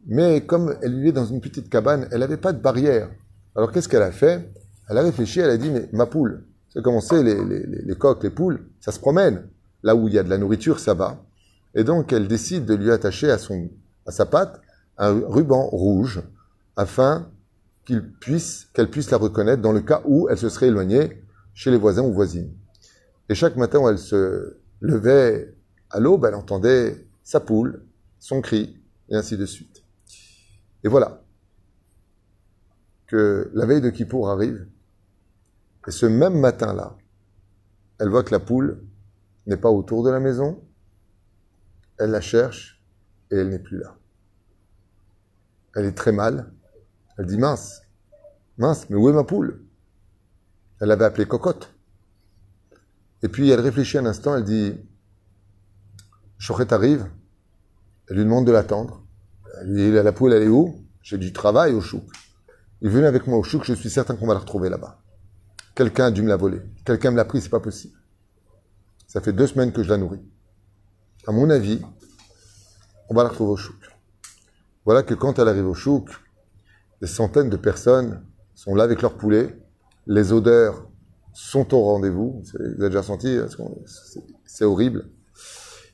Mais 0.05 0.45
comme 0.45 0.75
elle 0.81 0.95
vivait 0.95 1.11
dans 1.11 1.25
une 1.25 1.41
petite 1.41 1.69
cabane, 1.69 2.07
elle 2.11 2.19
n'avait 2.19 2.37
pas 2.37 2.53
de 2.53 2.61
barrière. 2.61 3.09
Alors 3.55 3.71
qu'est-ce 3.71 3.87
qu'elle 3.87 4.01
a 4.01 4.11
fait? 4.11 4.49
Elle 4.89 4.97
a 4.97 5.01
réfléchi, 5.01 5.39
elle 5.39 5.49
a 5.49 5.57
dit, 5.57 5.69
mais 5.69 5.87
ma 5.93 6.05
poule, 6.05 6.43
c'est 6.69 6.81
comme 6.81 6.95
on 6.95 7.01
sait, 7.01 7.23
les, 7.23 7.43
les, 7.45 7.65
les, 7.65 7.95
coqs, 7.95 8.23
les 8.23 8.29
poules, 8.29 8.65
ça 8.79 8.91
se 8.91 8.99
promène. 8.99 9.47
Là 9.83 9.95
où 9.95 10.07
il 10.07 10.13
y 10.13 10.19
a 10.19 10.23
de 10.23 10.29
la 10.29 10.37
nourriture, 10.37 10.79
ça 10.79 10.93
va. 10.93 11.23
Et 11.75 11.83
donc, 11.83 12.11
elle 12.13 12.27
décide 12.27 12.65
de 12.65 12.73
lui 12.73 12.91
attacher 12.91 13.29
à, 13.29 13.37
son, 13.37 13.69
à 14.05 14.11
sa 14.11 14.25
patte 14.25 14.61
un 14.97 15.11
ruban 15.25 15.65
rouge 15.67 16.21
afin 16.75 17.29
qu'il 17.85 18.03
puisse, 18.03 18.67
qu'elle 18.73 18.89
puisse 18.89 19.11
la 19.11 19.17
reconnaître 19.17 19.61
dans 19.61 19.71
le 19.71 19.81
cas 19.81 20.01
où 20.05 20.27
elle 20.29 20.37
se 20.37 20.49
serait 20.49 20.67
éloignée 20.67 21.21
chez 21.53 21.71
les 21.71 21.77
voisins 21.77 22.03
ou 22.03 22.13
voisines. 22.13 22.51
Et 23.29 23.35
chaque 23.35 23.55
matin 23.55 23.79
où 23.79 23.89
elle 23.89 23.97
se 23.97 24.57
levait 24.79 25.53
à 25.89 25.99
l'aube, 25.99 26.25
elle 26.25 26.35
entendait 26.35 27.05
sa 27.23 27.39
poule, 27.39 27.83
son 28.19 28.41
cri, 28.41 28.77
et 29.09 29.15
ainsi 29.15 29.37
de 29.37 29.45
suite. 29.45 29.72
Et 30.83 30.87
voilà 30.87 31.21
que 33.07 33.51
la 33.53 33.65
veille 33.65 33.81
de 33.81 33.89
Kippour 33.89 34.29
arrive, 34.29 34.67
et 35.87 35.91
ce 35.91 36.05
même 36.05 36.39
matin-là, 36.39 36.97
elle 37.99 38.09
voit 38.09 38.23
que 38.23 38.31
la 38.31 38.39
poule 38.39 38.83
n'est 39.45 39.57
pas 39.57 39.69
autour 39.69 40.03
de 40.03 40.09
la 40.09 40.19
maison, 40.19 40.63
elle 41.99 42.11
la 42.11 42.21
cherche 42.21 42.81
et 43.29 43.35
elle 43.35 43.49
n'est 43.49 43.59
plus 43.59 43.77
là. 43.79 43.97
Elle 45.75 45.85
est 45.85 45.97
très 45.97 46.11
mal. 46.11 46.51
Elle 47.17 47.27
dit 47.27 47.37
mince, 47.37 47.83
mince, 48.57 48.89
mais 48.89 48.95
où 48.95 49.09
est 49.09 49.13
ma 49.13 49.23
poule? 49.23 49.63
Elle 50.79 50.87
l'avait 50.87 51.05
appelée 51.05 51.27
cocotte. 51.27 51.73
Et 53.21 53.29
puis 53.29 53.49
elle 53.49 53.59
réfléchit 53.59 53.97
un 53.97 54.05
instant, 54.05 54.35
elle 54.35 54.43
dit 54.43 54.75
Chouchet 56.37 56.73
arrive, 56.73 57.09
elle 58.09 58.17
lui 58.17 58.23
demande 58.23 58.45
de 58.45 58.51
l'attendre. 58.51 59.02
Elle 59.61 59.73
dit 59.73 59.91
La 59.91 60.11
poule, 60.11 60.33
elle 60.33 60.43
est 60.43 60.47
où? 60.47 60.75
J'ai 61.01 61.17
du 61.17 61.33
travail 61.33 61.73
au 61.73 61.81
chouk. 61.81 62.03
Il 62.81 62.89
venait 62.89 63.07
avec 63.07 63.27
moi 63.27 63.37
au 63.37 63.43
chouk, 63.43 63.63
je 63.63 63.73
suis 63.73 63.89
certain 63.89 64.15
qu'on 64.15 64.27
va 64.27 64.33
la 64.33 64.39
retrouver 64.39 64.69
là-bas. 64.69 64.99
Quelqu'un 65.75 66.05
a 66.05 66.11
dû 66.11 66.21
me 66.21 66.27
la 66.27 66.37
voler. 66.37 66.61
Quelqu'un 66.85 67.11
me 67.11 67.17
l'a 67.17 67.25
pris, 67.25 67.41
c'est 67.41 67.49
pas 67.49 67.59
possible. 67.59 67.97
Ça 69.07 69.21
fait 69.21 69.33
deux 69.33 69.47
semaines 69.47 69.71
que 69.71 69.83
je 69.83 69.89
la 69.89 69.97
nourris. 69.97 70.23
À 71.27 71.31
mon 71.31 71.49
avis, 71.49 71.81
on 73.09 73.15
va 73.15 73.23
la 73.23 73.29
retrouver 73.29 73.51
au 73.51 73.57
chouk. 73.57 73.75
Voilà 74.85 75.03
que 75.03 75.13
quand 75.13 75.39
elle 75.39 75.47
arrive 75.47 75.67
au 75.67 75.73
chouk, 75.73 76.09
des 77.01 77.07
centaines 77.07 77.49
de 77.49 77.57
personnes 77.57 78.23
sont 78.55 78.75
là 78.75 78.83
avec 78.83 79.01
leur 79.01 79.15
poulet. 79.15 79.57
Les 80.05 80.31
odeurs 80.31 80.87
sont 81.33 81.73
au 81.73 81.83
rendez-vous. 81.83 82.43
Vous 82.43 82.61
avez 82.61 82.89
déjà 82.89 83.03
senti, 83.03 83.39
c'est 84.45 84.65
horrible. 84.65 85.09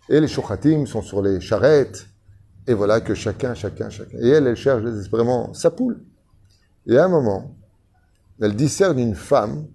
Et 0.10 0.20
les 0.20 0.28
shochatim 0.28 0.86
sont 0.86 1.02
sur 1.02 1.22
les 1.22 1.40
charrettes. 1.40 2.09
Et 2.70 2.76
voilà 2.76 3.02
que 3.02 3.16
chacun, 3.16 3.56
chacun, 3.56 3.90
chacun. 3.90 4.20
Et 4.20 4.30
elle, 4.30 4.46
elle 4.46 4.56
cherche 4.56 4.84
désespérément 4.84 5.56
sa 5.56 5.72
poule. 5.72 6.04
Et 6.86 7.00
à 7.00 7.06
un 7.06 7.08
moment, 7.08 7.56
elle 8.40 8.56
discerne 8.56 9.00
une 9.00 9.16
femme 9.16 9.66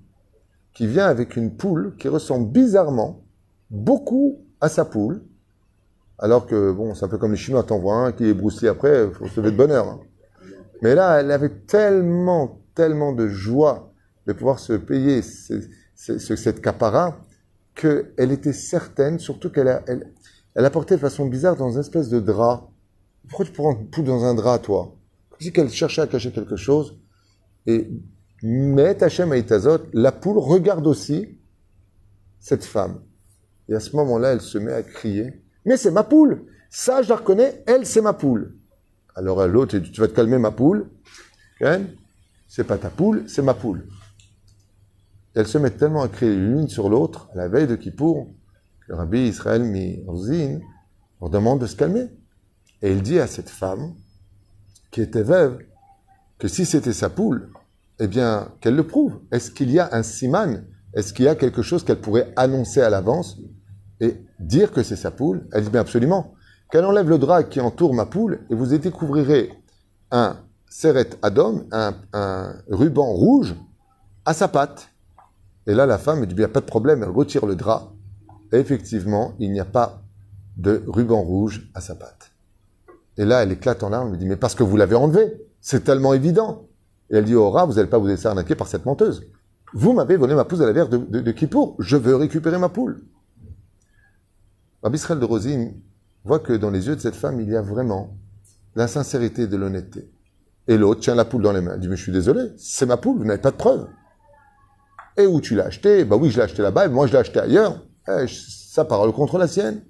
qui 0.72 0.86
vient 0.86 1.06
avec 1.06 1.34
une 1.34 1.56
poule 1.56 1.96
qui 1.98 2.06
ressemble 2.06 2.52
bizarrement 2.52 3.24
beaucoup 3.68 4.46
à 4.60 4.68
sa 4.68 4.84
poule. 4.84 5.24
Alors 6.20 6.46
que, 6.46 6.70
bon, 6.70 6.94
c'est 6.94 7.04
un 7.04 7.08
peu 7.08 7.18
comme 7.18 7.32
les 7.32 7.36
Chinois, 7.36 7.64
t'envoient 7.64 7.96
un 7.96 8.12
qui 8.12 8.28
est 8.28 8.32
broussé 8.32 8.68
après, 8.68 9.06
il 9.08 9.12
faut 9.12 9.26
se 9.26 9.40
lever 9.40 9.50
de 9.50 9.56
bonheur. 9.56 9.88
Hein. 9.88 10.00
Mais 10.80 10.94
là, 10.94 11.18
elle 11.18 11.32
avait 11.32 11.50
tellement, 11.66 12.60
tellement 12.76 13.12
de 13.12 13.26
joie 13.26 13.92
de 14.28 14.32
pouvoir 14.32 14.60
se 14.60 14.72
payer 14.74 15.20
cette 15.96 16.60
capara 16.60 17.18
qu'elle 17.74 18.30
était 18.30 18.52
certaine, 18.52 19.18
surtout 19.18 19.50
qu'elle 19.50 19.82
elle, 19.88 20.12
elle 20.54 20.70
de 20.70 20.96
façon 20.96 21.26
bizarre 21.26 21.56
dans 21.56 21.72
une 21.72 21.80
espèce 21.80 22.08
de 22.08 22.20
drap. 22.20 22.70
Pourquoi 23.28 23.46
tu 23.46 23.52
prends 23.52 23.74
poule 23.74 24.04
dans 24.04 24.24
un 24.24 24.34
drap, 24.34 24.58
toi? 24.58 24.96
Comme 25.30 25.40
si 25.40 25.52
qu'elle 25.52 25.70
cherchait 25.70 26.02
à 26.02 26.06
cacher 26.06 26.30
quelque 26.32 26.56
chose. 26.56 26.98
Et 27.66 27.88
mais 28.42 29.02
Hachem 29.02 29.32
Aïtazot, 29.32 29.86
la 29.94 30.12
poule 30.12 30.36
regarde 30.38 30.86
aussi 30.86 31.38
cette 32.40 32.64
femme. 32.64 33.00
Et 33.68 33.74
à 33.74 33.80
ce 33.80 33.96
moment-là, 33.96 34.32
elle 34.32 34.42
se 34.42 34.58
met 34.58 34.72
à 34.72 34.82
crier 34.82 35.42
Mais 35.64 35.78
c'est 35.78 35.90
ma 35.90 36.04
poule 36.04 36.44
Ça, 36.68 37.00
je 37.00 37.08
la 37.08 37.16
reconnais, 37.16 37.62
elle, 37.66 37.86
c'est 37.86 38.02
ma 38.02 38.12
poule. 38.12 38.54
Alors 39.14 39.46
l'autre, 39.46 39.78
tu 39.78 40.00
vas 40.00 40.08
te 40.08 40.14
calmer, 40.14 40.38
ma 40.38 40.50
poule. 40.50 40.90
C'est 42.46 42.64
pas 42.64 42.76
ta 42.76 42.90
poule, 42.90 43.24
c'est 43.28 43.42
ma 43.42 43.54
poule. 43.54 43.86
elle 45.34 45.46
se 45.46 45.56
met 45.56 45.70
tellement 45.70 46.02
à 46.02 46.08
crier 46.08 46.36
l'une 46.36 46.68
sur 46.68 46.90
l'autre, 46.90 47.30
à 47.32 47.38
la 47.38 47.48
veille 47.48 47.66
de 47.66 47.76
Kippour, 47.76 48.28
que 48.86 48.92
rabbi 48.92 49.28
Israël 49.28 49.62
Mirzin 49.62 50.60
leur 51.20 51.30
demande 51.30 51.60
de 51.60 51.66
se 51.66 51.76
calmer. 51.76 52.08
Et 52.84 52.92
il 52.92 53.00
dit 53.00 53.18
à 53.18 53.26
cette 53.26 53.48
femme, 53.48 53.94
qui 54.90 55.00
était 55.00 55.22
veuve, 55.22 55.58
que 56.38 56.48
si 56.48 56.66
c'était 56.66 56.92
sa 56.92 57.08
poule, 57.08 57.50
eh 57.98 58.06
bien, 58.06 58.52
qu'elle 58.60 58.76
le 58.76 58.86
prouve. 58.86 59.20
Est-ce 59.32 59.50
qu'il 59.50 59.70
y 59.70 59.78
a 59.78 59.88
un 59.92 60.02
siman? 60.02 60.66
Est-ce 60.92 61.14
qu'il 61.14 61.24
y 61.24 61.28
a 61.28 61.34
quelque 61.34 61.62
chose 61.62 61.82
qu'elle 61.82 62.02
pourrait 62.02 62.34
annoncer 62.36 62.82
à 62.82 62.90
l'avance 62.90 63.38
et 64.00 64.22
dire 64.38 64.70
que 64.70 64.82
c'est 64.82 64.96
sa 64.96 65.10
poule? 65.10 65.48
Elle 65.52 65.64
dit 65.64 65.70
bien 65.70 65.80
absolument. 65.80 66.34
Qu'elle 66.70 66.84
enlève 66.84 67.08
le 67.08 67.16
drap 67.16 67.44
qui 67.44 67.58
entoure 67.58 67.94
ma 67.94 68.04
poule 68.04 68.40
et 68.50 68.54
vous 68.54 68.74
y 68.74 68.78
découvrirez 68.78 69.50
un 70.10 70.36
seret 70.68 71.08
adom, 71.22 71.64
un, 71.72 71.94
un 72.12 72.54
ruban 72.68 73.10
rouge 73.14 73.54
à 74.26 74.34
sa 74.34 74.46
patte. 74.46 74.90
Et 75.66 75.72
là, 75.72 75.86
la 75.86 75.96
femme 75.96 76.26
dit 76.26 76.34
bien 76.34 76.48
pas 76.48 76.60
de 76.60 76.66
problème, 76.66 77.02
elle 77.02 77.08
retire 77.08 77.46
le 77.46 77.56
drap. 77.56 77.94
Et 78.52 78.56
effectivement, 78.56 79.32
il 79.38 79.52
n'y 79.52 79.60
a 79.60 79.64
pas 79.64 80.02
de 80.58 80.84
ruban 80.86 81.22
rouge 81.22 81.70
à 81.72 81.80
sa 81.80 81.94
patte. 81.94 82.33
Et 83.16 83.24
là, 83.24 83.42
elle 83.42 83.52
éclate 83.52 83.82
en 83.82 83.90
larmes, 83.90 84.12
elle 84.12 84.18
dit 84.18 84.26
mais 84.26 84.36
parce 84.36 84.54
que 84.54 84.62
vous 84.62 84.76
l'avez 84.76 84.96
enlevé, 84.96 85.40
c'est 85.60 85.84
tellement 85.84 86.14
évident. 86.14 86.68
Et 87.10 87.16
elle 87.16 87.24
dit 87.24 87.34
au 87.34 87.50
rat, 87.50 87.66
vous 87.66 87.74
n'allez 87.74 87.88
pas 87.88 87.98
vous 87.98 88.06
laisser 88.06 88.26
arnaquer 88.26 88.54
par 88.54 88.66
cette 88.66 88.86
menteuse. 88.86 89.26
Vous 89.72 89.92
m'avez 89.92 90.16
volé 90.16 90.34
ma 90.34 90.44
poule 90.44 90.62
à 90.62 90.66
la 90.66 90.72
verre 90.72 90.88
de, 90.88 90.98
de, 90.98 91.32
Kippour. 91.32 91.76
Je 91.78 91.96
veux 91.96 92.16
récupérer 92.16 92.58
ma 92.58 92.68
poule. 92.68 93.02
Rabbi 94.82 94.98
de 94.98 95.24
Rosine 95.24 95.74
voit 96.24 96.38
que 96.38 96.52
dans 96.52 96.70
les 96.70 96.86
yeux 96.86 96.96
de 96.96 97.00
cette 97.00 97.16
femme, 97.16 97.40
il 97.40 97.48
y 97.48 97.56
a 97.56 97.62
vraiment 97.62 98.16
la 98.76 98.86
sincérité 98.86 99.42
et 99.42 99.46
de 99.46 99.56
l'honnêteté. 99.56 100.08
Et 100.68 100.78
l'autre 100.78 101.00
tient 101.00 101.14
la 101.14 101.24
poule 101.24 101.42
dans 101.42 101.52
les 101.52 101.60
mains. 101.60 101.74
Il 101.74 101.80
dit, 101.80 101.88
mais 101.88 101.96
je 101.96 102.02
suis 102.02 102.12
désolé, 102.12 102.52
c'est 102.56 102.86
ma 102.86 102.96
poule, 102.96 103.18
vous 103.18 103.24
n'avez 103.24 103.40
pas 103.40 103.50
de 103.50 103.56
preuve. 103.56 103.86
Et 105.16 105.26
où 105.26 105.40
tu 105.40 105.54
l'as 105.54 105.66
acheté 105.66 106.04
Bah 106.04 106.16
oui, 106.16 106.30
je 106.30 106.36
l'ai 106.36 106.42
acheté 106.42 106.62
là-bas, 106.62 106.86
et 106.86 106.88
moi 106.88 107.06
je 107.06 107.12
l'ai 107.12 107.18
acheté 107.18 107.40
ailleurs. 107.40 107.80
Eh, 108.08 108.26
sa 108.28 108.84
parole 108.84 109.12
contre 109.12 109.38
la 109.38 109.46
sienne. 109.46 109.82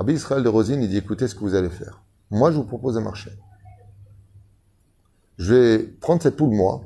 Rabbi 0.00 0.14
Israël 0.14 0.42
de 0.42 0.48
Rosine, 0.48 0.82
il 0.82 0.88
dit, 0.88 0.96
écoutez 0.96 1.28
ce 1.28 1.34
que 1.34 1.40
vous 1.40 1.54
allez 1.54 1.68
faire. 1.68 2.02
Moi, 2.30 2.50
je 2.50 2.56
vous 2.56 2.64
propose 2.64 2.96
un 2.96 3.02
marché 3.02 3.30
je 5.36 5.54
vais 5.54 5.78
prendre 5.78 6.22
cette 6.22 6.36
poule 6.36 6.50
moi, 6.50 6.82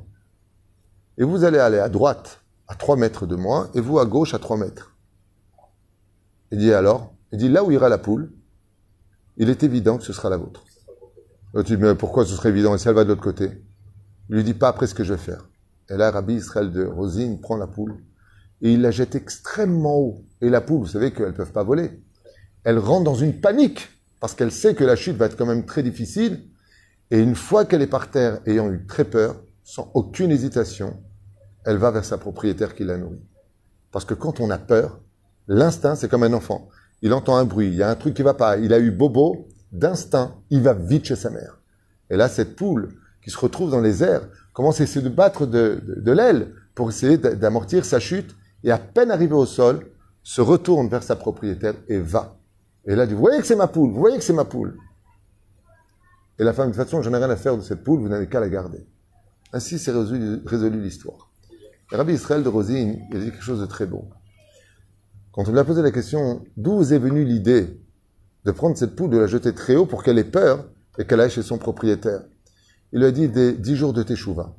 et 1.17 1.25
vous 1.25 1.43
allez 1.43 1.59
aller 1.59 1.77
à 1.77 1.89
droite 1.89 2.41
à 2.69 2.75
3 2.75 2.95
mètres 2.95 3.25
de 3.25 3.35
moi, 3.35 3.69
et 3.73 3.81
vous 3.81 3.99
à 3.99 4.05
gauche 4.05 4.33
à 4.33 4.39
3 4.39 4.55
mètres. 4.55 4.95
Il 6.51 6.59
dit 6.59 6.71
alors, 6.71 7.13
il 7.33 7.37
dit 7.37 7.49
là 7.49 7.65
où 7.65 7.71
ira 7.71 7.89
la 7.89 7.97
poule, 7.97 8.31
il 9.35 9.49
est 9.49 9.63
évident 9.63 9.97
que 9.97 10.05
ce 10.05 10.13
sera 10.13 10.29
la 10.29 10.37
vôtre. 10.37 10.63
Tu 11.65 11.75
dis, 11.75 11.77
mais 11.77 11.95
pourquoi 11.95 12.25
ce 12.25 12.33
serait 12.33 12.49
évident 12.49 12.77
si 12.77 12.87
elle 12.87 12.95
va 12.95 13.03
de 13.03 13.09
l'autre 13.09 13.21
côté? 13.21 13.61
Il 14.29 14.35
lui 14.35 14.43
dit 14.45 14.53
pas 14.53 14.69
après 14.69 14.87
ce 14.87 14.95
que 14.95 15.03
je 15.03 15.13
vais 15.13 15.19
faire. 15.19 15.49
Et 15.89 15.97
là, 15.97 16.11
Rabbi 16.11 16.35
Israël 16.35 16.71
de 16.71 16.85
Rosine 16.85 17.41
prend 17.41 17.57
la 17.57 17.67
poule 17.67 17.97
et 18.61 18.71
il 18.71 18.81
la 18.81 18.91
jette 18.91 19.15
extrêmement 19.15 19.97
haut. 19.97 20.25
Et 20.39 20.49
la 20.49 20.61
poule, 20.61 20.79
vous 20.79 20.87
savez 20.87 21.11
qu'elles 21.11 21.27
ne 21.27 21.31
peuvent 21.31 21.51
pas 21.51 21.63
voler. 21.63 22.01
Elle 22.65 22.79
rentre 22.79 23.05
dans 23.05 23.15
une 23.15 23.39
panique 23.39 23.87
parce 24.19 24.33
qu'elle 24.33 24.51
sait 24.51 24.73
que 24.73 24.83
la 24.83 24.95
chute 24.95 25.15
va 25.15 25.27
être 25.27 25.37
quand 25.37 25.45
même 25.45 25.65
très 25.65 25.83
difficile 25.83 26.49
et 27.11 27.19
une 27.19 27.35
fois 27.35 27.63
qu'elle 27.65 27.83
est 27.83 27.87
par 27.87 28.09
terre, 28.09 28.39
ayant 28.47 28.71
eu 28.71 28.85
très 28.87 29.05
peur, 29.05 29.35
sans 29.63 29.91
aucune 29.93 30.31
hésitation, 30.31 30.99
elle 31.63 31.77
va 31.77 31.91
vers 31.91 32.03
sa 32.03 32.17
propriétaire 32.17 32.73
qui 32.73 32.83
la 32.83 32.97
nourrit. 32.97 33.23
Parce 33.91 34.03
que 34.03 34.15
quand 34.15 34.39
on 34.39 34.49
a 34.49 34.57
peur, 34.57 34.99
l'instinct, 35.47 35.95
c'est 35.95 36.09
comme 36.09 36.23
un 36.23 36.33
enfant. 36.33 36.67
Il 37.03 37.13
entend 37.13 37.37
un 37.37 37.45
bruit, 37.45 37.67
il 37.67 37.75
y 37.75 37.83
a 37.83 37.89
un 37.89 37.95
truc 37.95 38.15
qui 38.15 38.23
va 38.23 38.33
pas, 38.33 38.57
il 38.57 38.73
a 38.73 38.79
eu 38.79 38.89
bobo, 38.89 39.47
d'instinct, 39.71 40.35
il 40.49 40.61
va 40.61 40.73
vite 40.73 41.05
chez 41.05 41.15
sa 41.15 41.29
mère. 41.29 41.61
Et 42.09 42.17
là, 42.17 42.29
cette 42.29 42.55
poule 42.55 42.95
qui 43.23 43.29
se 43.29 43.37
retrouve 43.37 43.69
dans 43.69 43.81
les 43.81 44.03
airs 44.03 44.27
commence 44.53 44.81
à 44.81 44.83
essayer 44.85 45.01
de 45.01 45.09
battre 45.09 45.45
de, 45.45 45.81
de 45.85 46.11
l'aile 46.11 46.53
pour 46.73 46.89
essayer 46.89 47.17
d'amortir 47.17 47.85
sa 47.85 47.99
chute, 47.99 48.35
et 48.63 48.71
à 48.71 48.79
peine 48.79 49.11
arrivée 49.11 49.35
au 49.35 49.45
sol, 49.45 49.91
se 50.23 50.41
retourne 50.41 50.89
vers 50.89 51.03
sa 51.03 51.15
propriétaire 51.15 51.75
et 51.87 51.99
va. 51.99 52.39
Et 52.87 52.95
là, 52.95 53.05
dit, 53.07 53.13
vous 53.13 53.19
voyez 53.19 53.39
que 53.39 53.47
c'est 53.47 53.55
ma 53.55 53.67
poule, 53.67 53.91
vous 53.91 53.99
voyez 53.99 54.17
que 54.17 54.23
c'est 54.23 54.33
ma 54.33 54.45
poule. 54.45 54.77
Et 56.37 56.43
la 56.43 56.53
femme, 56.53 56.71
de 56.71 56.75
toute 56.75 56.83
façon, 56.83 57.01
j'en 57.01 57.13
ai 57.13 57.17
rien 57.17 57.29
à 57.29 57.35
faire 57.35 57.57
de 57.57 57.61
cette 57.61 57.83
poule, 57.83 57.99
vous 57.99 58.09
n'avez 58.09 58.27
qu'à 58.27 58.39
la 58.39 58.49
garder. 58.49 58.85
Ainsi, 59.53 59.79
c'est 59.79 59.91
résolu, 59.91 60.81
l'histoire. 60.81 61.31
Rabbi 61.91 62.13
Israël 62.13 62.43
de 62.43 62.49
Rosine, 62.49 62.99
il 63.09 63.17
a 63.17 63.19
dit 63.19 63.31
quelque 63.31 63.43
chose 63.43 63.61
de 63.61 63.65
très 63.65 63.85
beau. 63.85 64.09
Quand 65.31 65.47
on 65.47 65.51
lui 65.51 65.59
a 65.59 65.63
posé 65.63 65.81
la 65.81 65.91
question, 65.91 66.43
d'où 66.57 66.81
est 66.81 66.97
venue 66.97 67.23
l'idée 67.23 67.79
de 68.43 68.51
prendre 68.51 68.77
cette 68.77 68.95
poule, 68.95 69.09
de 69.09 69.17
la 69.17 69.27
jeter 69.27 69.53
très 69.53 69.75
haut 69.75 69.85
pour 69.85 70.03
qu'elle 70.03 70.17
ait 70.17 70.23
peur 70.23 70.65
et 70.97 71.05
qu'elle 71.05 71.21
aille 71.21 71.29
chez 71.29 71.43
son 71.43 71.57
propriétaire? 71.57 72.21
Il 72.91 72.99
lui 72.99 73.05
a 73.05 73.11
dit 73.11 73.27
des 73.29 73.53
dix 73.53 73.75
jours 73.75 73.93
de 73.93 74.03
Teshuvah. 74.03 74.55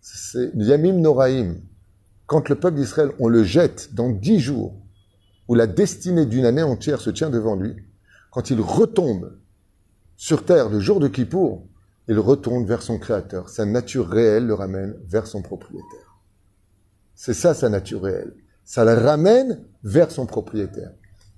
C'est 0.00 0.50
Yamim 0.54 1.00
Noraim. 1.00 1.56
Quand 2.26 2.48
le 2.48 2.54
peuple 2.56 2.76
d'Israël, 2.76 3.10
on 3.18 3.28
le 3.28 3.42
jette 3.42 3.94
dans 3.94 4.10
dix 4.10 4.40
jours, 4.40 4.74
où 5.48 5.54
la 5.54 5.66
destinée 5.66 6.26
d'une 6.26 6.46
année 6.46 6.62
entière 6.62 7.00
se 7.00 7.10
tient 7.10 7.30
devant 7.30 7.54
lui, 7.54 7.76
quand 8.30 8.50
il 8.50 8.60
retombe 8.60 9.38
sur 10.16 10.44
terre 10.44 10.68
le 10.68 10.80
jour 10.80 11.00
de 11.00 11.08
Kippour, 11.08 11.66
il 12.08 12.18
retourne 12.18 12.64
vers 12.64 12.82
son 12.82 12.98
créateur. 12.98 13.48
Sa 13.48 13.64
nature 13.64 14.08
réelle 14.08 14.46
le 14.46 14.54
ramène 14.54 14.94
vers 15.06 15.26
son 15.26 15.42
propriétaire. 15.42 16.20
C'est 17.14 17.34
ça 17.34 17.54
sa 17.54 17.68
nature 17.68 18.02
réelle. 18.02 18.34
Ça 18.64 18.84
le 18.84 18.94
ramène 18.94 19.60
vers 19.82 20.10
son 20.10 20.26
propriétaire. 20.26 20.90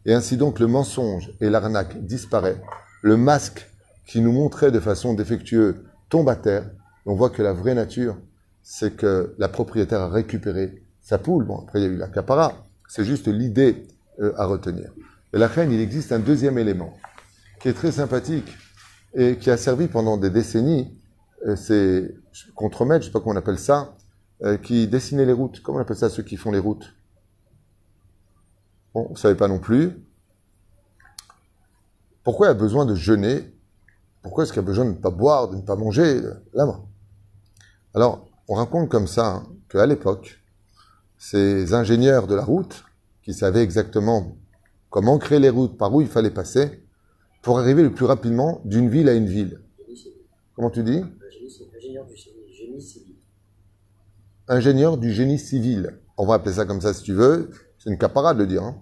Et 0.05 0.15
ainsi 0.15 0.37
donc 0.37 0.59
le 0.59 0.67
mensonge 0.67 1.33
et 1.41 1.51
l'arnaque 1.51 2.05
disparaît. 2.05 2.61
Le 3.03 3.17
masque 3.17 3.69
qui 4.07 4.21
nous 4.21 4.33
montrait 4.33 4.71
de 4.71 4.81
façon 4.81 5.15
défectueuse 5.15 5.77
tombe 6.09 6.29
à 6.29 6.37
terre. 6.37 6.71
On 7.05 7.15
voit 7.15 7.31
que 7.31 7.43
la 7.43 7.53
vraie 7.53 7.75
nature, 7.75 8.17
c'est 8.63 8.97
que 8.97 9.35
la 9.39 9.49
propriétaire 9.49 10.01
a 10.01 10.09
récupéré 10.09 10.83
sa 11.01 11.19
poule. 11.19 11.45
Bon, 11.45 11.59
après 11.59 11.81
il 11.81 11.83
y 11.83 11.87
a 11.87 11.91
eu 11.91 11.97
la 11.97 12.09
capara. 12.09 12.67
C'est 12.89 13.05
juste 13.05 13.27
l'idée 13.27 13.87
à 14.37 14.47
retenir. 14.47 14.93
Et 15.33 15.39
la 15.39 15.49
reine, 15.49 15.71
il 15.73 15.81
existe 15.81 16.13
un 16.13 16.19
deuxième 16.19 16.57
élément 16.59 16.97
qui 17.61 17.69
est 17.69 17.75
très 17.75 17.93
sympathique 17.93 18.57
et 19.15 19.37
qui 19.37 19.51
a 19.51 19.57
servi 19.57 19.89
pendant 19.89 20.17
des 20.17 20.31
décennies, 20.31 20.99
euh, 21.47 21.57
c'est 21.57 22.15
contremaître, 22.55 23.03
je 23.03 23.09
sais 23.09 23.13
pas 23.13 23.21
comment 23.21 23.35
on 23.35 23.39
appelle 23.39 23.59
ça, 23.59 23.97
euh, 24.45 24.57
qui 24.57 24.89
dessinait 24.89 25.25
les 25.25 25.33
routes. 25.33 25.63
Comment 25.63 25.79
on 25.79 25.81
appelle 25.81 25.97
ça 25.97 26.09
ceux 26.09 26.23
qui 26.23 26.37
font 26.37 26.51
les 26.51 26.59
routes? 26.59 26.95
Bon, 28.95 29.09
vous 29.11 29.17
savez 29.17 29.35
pas 29.35 29.49
non 29.49 29.59
plus. 29.59 29.93
Pourquoi 32.25 32.47
il 32.47 32.51
a 32.51 32.55
besoin 32.55 32.87
de 32.87 32.95
jeûner? 32.95 33.53
Pourquoi 34.23 34.45
est-ce 34.45 34.53
qu'il 34.53 34.63
y 34.63 34.65
a 34.65 34.67
besoin 34.67 34.85
de 34.87 34.91
ne 34.91 34.97
pas 34.97 35.11
boire, 35.11 35.49
de 35.49 35.57
ne 35.57 35.63
pas 35.63 35.77
manger 35.77 36.21
là-bas 36.55 36.81
Alors, 37.95 38.27
on 38.49 38.55
raconte 38.55 38.89
comme 38.89 39.07
ça 39.07 39.27
hein, 39.27 39.47
qu'à 39.69 39.87
l'époque, 39.87 40.41
ces 41.19 41.75
ingénieurs 41.75 42.27
de 42.27 42.35
la 42.35 42.43
route, 42.43 42.86
qui 43.27 43.35
savaient 43.35 43.65
exactement 43.65 44.39
comment 44.89 45.19
créer 45.19 45.41
les 45.41 45.51
routes, 45.51 45.77
par 45.77 45.93
où 45.93 46.01
il 46.01 46.07
fallait 46.07 46.31
passer, 46.31 46.85
pour 47.43 47.59
arriver 47.59 47.83
le 47.83 47.93
plus 47.93 48.05
rapidement 48.05 48.61
d'une 48.65 48.89
ville 48.89 49.09
à 49.09 49.15
une 49.15 49.27
ville. 49.27 49.61
Comment 50.55 50.71
tu 50.71 50.85
dis? 50.85 51.03
Ingénieur 54.47 54.97
du 54.97 55.11
génie 55.11 55.41
civil. 55.41 55.99
On 56.17 56.25
va 56.25 56.35
appeler 56.35 56.55
ça 56.55 56.67
comme 56.67 56.81
ça 56.81 56.95
si 56.95 57.03
tu 57.03 57.15
veux. 57.15 57.51
C'est 57.79 57.91
une 57.91 57.99
caparade 57.99 58.39
de 58.39 58.45
dire. 58.45 58.63
Hein. 58.63 58.81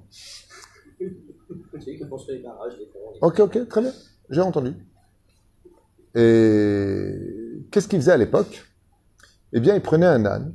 Ok, 3.23 3.41
ok, 3.41 3.67
très 3.67 3.81
bien. 3.81 3.93
J'ai 4.29 4.43
entendu. 4.43 4.75
Et 6.15 7.65
qu'est-ce 7.71 7.89
qu'il 7.89 7.99
faisait 7.99 8.13
à 8.13 8.19
l'époque? 8.19 8.63
Eh 9.55 9.61
bien, 9.61 9.75
il 9.75 9.81
prenait 9.81 10.05
un 10.05 10.27
âne 10.27 10.55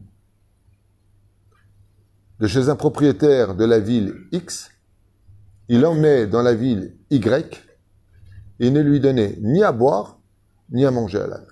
de 2.39 2.47
chez 2.47 2.69
un 2.69 2.75
propriétaire 2.75 3.55
de 3.55 3.65
la 3.65 3.79
ville 3.79 4.15
X, 4.31 4.71
il 5.67 5.81
l'emmenait 5.81 6.25
dans 6.25 6.41
la 6.41 6.53
ville 6.53 6.95
Y, 7.09 7.63
et 8.59 8.71
ne 8.71 8.81
lui 8.81 8.99
donnait 8.99 9.37
ni 9.41 9.63
à 9.63 9.71
boire, 9.71 10.19
ni 10.71 10.85
à 10.85 10.91
manger 10.91 11.19
à 11.19 11.27
l'âne. 11.27 11.47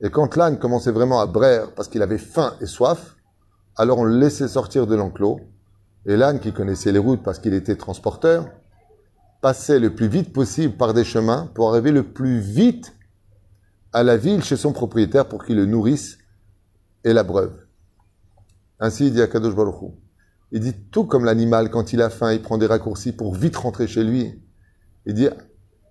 Et 0.00 0.10
quand 0.10 0.36
l'âne 0.36 0.58
commençait 0.58 0.90
vraiment 0.90 1.20
à 1.20 1.26
braire 1.26 1.74
parce 1.74 1.88
qu'il 1.88 2.02
avait 2.02 2.18
faim 2.18 2.54
et 2.60 2.66
soif, 2.66 3.16
alors 3.76 3.98
on 3.98 4.04
le 4.04 4.18
laissait 4.18 4.48
sortir 4.48 4.86
de 4.86 4.96
l'enclos, 4.96 5.40
et 6.06 6.16
l'âne, 6.16 6.40
qui 6.40 6.52
connaissait 6.52 6.90
les 6.90 6.98
routes 6.98 7.22
parce 7.22 7.38
qu'il 7.38 7.54
était 7.54 7.76
transporteur, 7.76 8.48
passait 9.40 9.78
le 9.78 9.94
plus 9.94 10.08
vite 10.08 10.32
possible 10.32 10.76
par 10.76 10.94
des 10.94 11.04
chemins 11.04 11.50
pour 11.54 11.70
arriver 11.70 11.92
le 11.92 12.02
plus 12.02 12.40
vite 12.40 12.94
à 13.92 14.02
la 14.02 14.16
ville 14.16 14.42
chez 14.42 14.56
son 14.56 14.72
propriétaire 14.72 15.28
pour 15.28 15.44
qu'il 15.44 15.56
le 15.56 15.66
nourrisse 15.66 16.18
et 17.04 17.12
l'abreuve. 17.12 17.61
Ainsi, 18.84 19.06
il 19.06 19.12
dit 19.12 19.22
à 19.22 19.28
Kadosh 19.28 19.54
Baruch 19.54 19.92
Il 20.50 20.58
dit 20.58 20.74
tout 20.90 21.04
comme 21.04 21.24
l'animal, 21.24 21.70
quand 21.70 21.92
il 21.92 22.02
a 22.02 22.10
faim, 22.10 22.32
il 22.32 22.42
prend 22.42 22.58
des 22.58 22.66
raccourcis 22.66 23.12
pour 23.12 23.32
vite 23.32 23.56
rentrer 23.56 23.86
chez 23.86 24.02
lui. 24.02 24.42
Il 25.06 25.14
dit, 25.14 25.28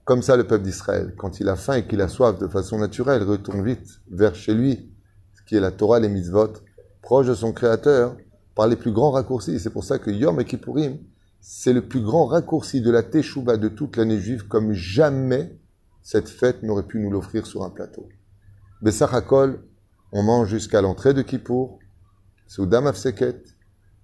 comme 0.04 0.22
ça, 0.22 0.36
le 0.36 0.46
peuple 0.46 0.66
d'Israël, 0.66 1.16
quand 1.18 1.40
il 1.40 1.48
a 1.48 1.56
faim 1.56 1.76
et 1.76 1.88
qu'il 1.88 2.02
a 2.02 2.10
soif 2.10 2.38
de 2.38 2.50
façon 2.50 2.80
naturelle, 2.80 3.24
retourne 3.24 3.64
vite 3.64 4.02
vers 4.10 4.36
chez 4.36 4.54
lui, 4.54 4.92
ce 5.36 5.42
qui 5.44 5.56
est 5.56 5.62
la 5.62 5.72
Torah, 5.72 6.02
les 6.02 6.10
mitzvot, 6.10 6.52
proche 7.02 7.28
de 7.28 7.34
son 7.34 7.54
Créateur, 7.54 8.18
par 8.56 8.68
les 8.68 8.76
plus 8.76 8.92
grands 8.92 9.12
raccourcis. 9.12 9.62
C'est 9.62 9.70
pour 9.70 9.86
ça 9.86 9.98
que 9.98 10.12
Yom 10.12 10.44
Kippourim, 10.44 10.98
c'est 11.40 11.72
le 11.72 11.88
plus 11.88 12.02
grand 12.02 12.26
raccourci 12.26 12.82
de 12.82 12.92
la 12.92 13.04
Teshuvah 13.04 13.56
de 13.56 13.70
toute 13.70 13.96
l'année 13.96 14.20
juive, 14.20 14.50
comme 14.50 14.74
jamais 14.74 15.58
cette 16.04 16.28
fête 16.28 16.62
n'aurait 16.62 16.84
pu 16.84 17.00
nous 17.00 17.10
l'offrir 17.10 17.48
sur 17.48 17.64
un 17.64 17.70
plateau. 17.70 18.10
Bessachakol, 18.82 19.64
on 20.12 20.24
mange 20.24 20.50
jusqu'à 20.50 20.82
l'entrée 20.82 21.14
de 21.14 21.22
Kippour, 21.22 21.80
Soudam 22.52 22.86
Afseket. 22.86 23.56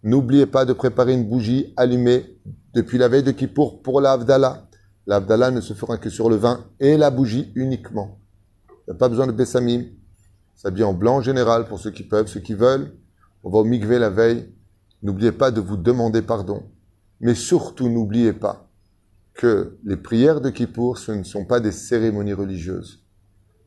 N'oubliez 0.04 0.46
pas 0.46 0.64
de 0.64 0.72
préparer 0.72 1.12
une 1.12 1.28
bougie 1.28 1.74
allumée 1.76 2.40
depuis 2.74 2.98
la 2.98 3.10
veille 3.10 3.22
de 3.24 3.32
Kippour 3.32 3.82
pour 3.82 4.00
l'Avdallah. 4.00 4.70
L'Avdallah 5.06 5.52
ne 5.52 5.60
se 5.60 5.74
fera 5.74 5.98
que 5.98 6.10
sur 6.10 6.30
le 6.30 6.38
vin 6.38 6.66
et 6.80 6.96
la 6.96 7.10
bougie 7.10 7.52
uniquement. 7.56 8.22
Il 8.70 8.92
n'y 8.92 8.96
a 8.96 8.98
pas 8.98 9.10
besoin 9.10 9.28
de 9.28 9.34
Bessamim. 9.34 9.88
S'habiller 10.56 10.86
en 10.86 10.94
blanc 10.94 11.18
en 11.18 11.22
général 11.22 11.68
pour 11.68 11.78
ceux 11.78 11.92
qui 11.92 12.04
peuvent, 12.04 12.28
ceux 12.28 12.40
qui 12.40 12.54
veulent. 12.54 12.94
On 13.44 13.50
va 13.50 13.58
au 13.58 13.66
mikvé 13.66 14.00
la 14.00 14.10
veille. 14.10 14.50
N'oubliez 15.04 15.34
pas 15.34 15.52
de 15.52 15.60
vous 15.60 15.76
demander 15.76 16.22
pardon. 16.22 16.72
Mais 17.20 17.36
surtout, 17.36 17.90
n'oubliez 17.90 18.32
pas 18.32 18.72
que 19.34 19.78
les 19.84 19.98
prières 19.98 20.40
de 20.40 20.52
Kippour, 20.52 21.00
ce 21.00 21.12
ne 21.12 21.24
sont 21.24 21.44
pas 21.44 21.60
des 21.60 21.74
cérémonies 21.74 22.32
religieuses. 22.32 23.04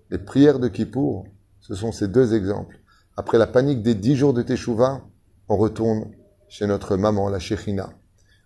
Les 0.08 0.16
prières 0.16 0.58
de 0.58 0.68
Kippour, 0.68 1.26
ce 1.60 1.74
sont 1.74 1.92
ces 1.92 2.08
deux 2.08 2.32
exemples. 2.32 2.79
Après 3.20 3.36
la 3.36 3.46
panique 3.46 3.82
des 3.82 3.94
dix 3.94 4.16
jours 4.16 4.32
de 4.32 4.40
Teshuvah, 4.40 5.02
on 5.50 5.58
retourne 5.58 6.10
chez 6.48 6.66
notre 6.66 6.96
maman, 6.96 7.28
la 7.28 7.38
Shechina. 7.38 7.90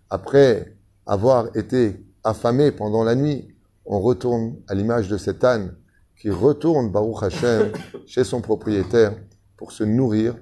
Après 0.09 0.75
avoir 1.05 1.55
été 1.55 2.05
affamé 2.25 2.73
pendant 2.73 3.05
la 3.05 3.15
nuit, 3.15 3.55
on 3.85 4.01
retourne 4.01 4.57
à 4.67 4.75
l'image 4.75 5.07
de 5.07 5.15
cet 5.15 5.45
âne 5.45 5.77
qui 6.19 6.29
retourne, 6.29 6.91
Baruch 6.91 7.23
Hashem, 7.23 7.71
chez 8.05 8.25
son 8.25 8.41
propriétaire 8.41 9.15
pour 9.55 9.71
se 9.71 9.85
nourrir 9.85 10.35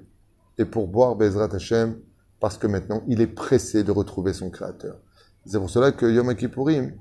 et 0.57 0.65
pour 0.65 0.87
boire 0.87 1.15
Bezrat 1.15 1.53
Hashem 1.53 1.99
parce 2.39 2.57
que 2.57 2.65
maintenant 2.65 3.03
il 3.07 3.21
est 3.21 3.27
pressé 3.27 3.83
de 3.83 3.91
retrouver 3.91 4.33
son 4.33 4.49
Créateur. 4.49 4.97
C'est 5.45 5.59
pour 5.59 5.69
cela 5.69 5.91
que 5.91 6.07
Yom 6.07 6.33
Kippourim 6.33 6.93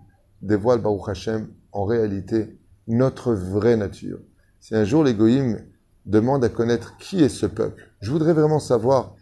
dévoile 0.43 0.83
Baruch 0.83 1.09
Hashem 1.09 1.49
en 1.73 1.87
réalité 1.87 2.59
notre 2.89 3.33
vraie 3.33 3.79
nature. 3.79 4.19
Si 4.61 4.75
un 4.75 4.85
jour 4.85 5.03
l'égoïme 5.03 5.65
demande 6.07 6.45
à 6.45 6.49
connaître 6.49 6.97
qui 6.97 7.23
est 7.23 7.29
ce 7.29 7.47
peuple. 7.47 7.91
Je 8.01 8.11
voudrais 8.11 8.33
vraiment 8.33 8.59
savoir 8.59 9.15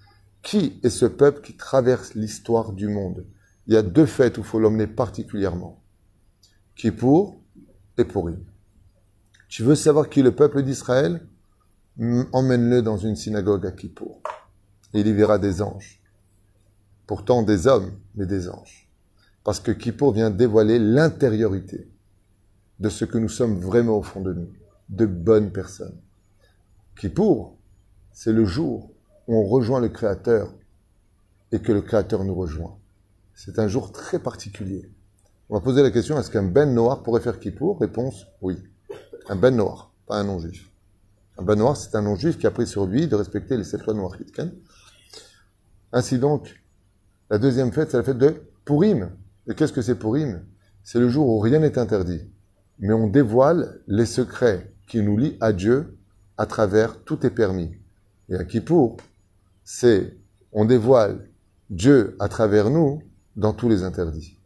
qui 0.43 0.81
est 0.83 0.91
ce 0.91 1.07
peuple 1.07 1.43
qui 1.43 1.57
traverse 1.57 2.15
l'histoire 2.15 2.73
du 2.73 2.89
monde. 2.89 3.27
Il 3.67 3.75
y 3.75 3.77
a 3.77 3.83
deux 3.83 4.07
fêtes 4.07 4.39
où 4.39 4.41
il 4.41 4.47
faut 4.47 4.59
l'emmener 4.59 4.87
particulièrement. 4.87 5.83
Kippour 6.77 7.41
et 7.99 8.05
Purim. 8.05 8.43
Tu 9.49 9.63
veux 9.63 9.75
savoir 9.75 10.09
qui 10.09 10.21
est 10.21 10.25
le 10.25 10.35
peuple 10.35 10.63
d'Israël? 10.63 11.27
Emmène-le 11.99 12.83
dans 12.83 12.97
une 12.97 13.17
synagogue 13.17 13.67
à 13.67 13.73
Kippour. 13.73 14.23
Il 14.95 15.07
y 15.07 15.13
verra 15.13 15.39
des 15.39 15.61
anges. 15.61 16.01
Pourtant 17.07 17.43
des 17.43 17.67
hommes, 17.67 17.93
mais 18.15 18.27
des 18.27 18.49
anges. 18.49 18.89
Parce 19.45 19.61
que 19.61 19.73
Kippour 19.73 20.13
vient 20.13 20.31
dévoiler 20.31 20.79
l'intériorité 20.79 21.91
de 22.79 22.89
ce 22.89 23.05
que 23.05 23.19
nous 23.19 23.29
sommes 23.29 23.59
vraiment 23.61 23.99
au 23.99 24.03
fond 24.03 24.21
de 24.21 24.33
nous, 24.33 24.51
de 24.89 25.07
bonnes 25.07 25.53
personnes. 25.53 26.01
Kippour, 27.01 27.57
c'est 28.13 28.31
le 28.31 28.45
jour 28.45 28.93
où 29.27 29.35
on 29.35 29.47
rejoint 29.47 29.81
le 29.81 29.89
Créateur 29.89 30.53
et 31.51 31.59
que 31.59 31.73
le 31.73 31.81
Créateur 31.81 32.25
nous 32.25 32.35
rejoint. 32.35 32.77
C'est 33.33 33.59
un 33.59 33.69
jour 33.69 33.91
très 33.91 34.19
particulier. 34.19 34.93
On 35.49 35.55
va 35.55 35.63
poser 35.63 35.83
la 35.83 35.91
question, 35.91 36.19
est-ce 36.19 36.31
qu'un 36.31 36.43
Ben 36.43 36.75
Noir 36.75 37.03
pourrait 37.03 37.23
faire 37.23 37.41
Kippour 37.41 37.81
Réponse, 37.81 38.27
oui. 38.43 38.59
Un 39.31 39.37
Ben 39.37 39.57
Noir, 39.57 39.95
pas 40.07 40.17
un 40.17 40.25
non-juif. 40.25 40.71
Un 41.39 41.43
Ben 41.43 41.55
Noir, 41.55 41.75
c'est 41.75 41.95
un 41.95 42.03
non-juif 42.03 42.37
qui 42.37 42.47
a 42.47 42.51
pris 42.51 42.67
sur 42.67 42.85
lui 42.85 43.07
de 43.07 43.17
respecter 43.17 43.57
les 43.57 43.65
sept 43.65 43.87
lois 43.87 43.95
noires. 43.95 44.19
Ainsi 45.93 46.19
donc, 46.19 46.63
la 47.31 47.39
deuxième 47.39 47.73
fête, 47.73 47.91
c'est 47.91 47.97
la 47.97 48.03
fête 48.03 48.19
de 48.19 48.43
Purim. 48.67 49.09
Et 49.49 49.55
qu'est-ce 49.55 49.73
que 49.73 49.81
c'est 49.81 49.99
Purim? 49.99 50.45
C'est 50.85 51.01
le 51.01 51.09
jour 51.09 51.27
où 51.27 51.39
rien 51.39 51.61
n'est 51.61 51.79
interdit, 51.79 52.31
mais 52.79 52.93
on 52.93 53.07
dévoile 53.07 53.81
les 53.87 54.05
secrets 54.05 54.75
qui 54.87 55.01
nous 55.01 55.17
lient 55.17 55.39
à 55.41 55.55
Dieu 55.55 55.97
à 56.41 56.47
travers 56.47 57.05
tout 57.05 57.27
est 57.27 57.31
permis. 57.31 57.71
Et 58.31 58.35
à 58.35 58.47
Kippour, 58.47 58.97
c'est 59.63 60.17
on 60.53 60.65
dévoile 60.65 61.29
Dieu 61.69 62.17
à 62.19 62.29
travers 62.29 62.71
nous 62.71 63.03
dans 63.37 63.53
tous 63.53 63.69
les 63.69 63.83
interdits. 63.83 64.39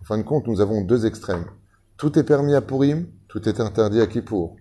En 0.00 0.04
fin 0.04 0.18
de 0.18 0.24
compte, 0.24 0.48
nous 0.48 0.60
avons 0.60 0.80
deux 0.80 1.06
extrêmes. 1.06 1.44
Tout 1.98 2.18
est 2.18 2.24
permis 2.24 2.56
à 2.56 2.62
Purim, 2.62 3.06
tout 3.28 3.48
est 3.48 3.60
interdit 3.60 4.00
à 4.00 4.08
Kippour. 4.08 4.56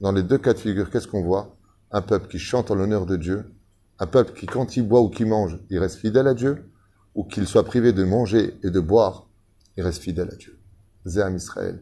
Dans 0.00 0.10
les 0.10 0.24
deux 0.24 0.38
cas 0.38 0.54
de 0.54 0.58
figure, 0.58 0.90
qu'est-ce 0.90 1.06
qu'on 1.06 1.22
voit? 1.22 1.56
Un 1.92 2.02
peuple 2.02 2.26
qui 2.26 2.40
chante 2.40 2.72
en 2.72 2.74
l'honneur 2.74 3.06
de 3.06 3.14
Dieu, 3.14 3.54
un 4.00 4.06
peuple 4.08 4.32
qui, 4.32 4.46
quand 4.46 4.76
il 4.76 4.88
boit 4.88 5.02
ou 5.02 5.10
qui 5.10 5.24
mange, 5.24 5.60
il 5.70 5.78
reste 5.78 5.98
fidèle 5.98 6.26
à 6.26 6.34
Dieu, 6.34 6.68
ou 7.14 7.22
qu'il 7.22 7.46
soit 7.46 7.64
privé 7.64 7.92
de 7.92 8.02
manger 8.02 8.58
et 8.64 8.70
de 8.70 8.80
boire, 8.80 9.28
il 9.76 9.84
reste 9.84 10.02
fidèle 10.02 10.30
à 10.32 10.36
Dieu. 10.36 10.58
Zéam 11.06 11.36
Israël 11.36 11.78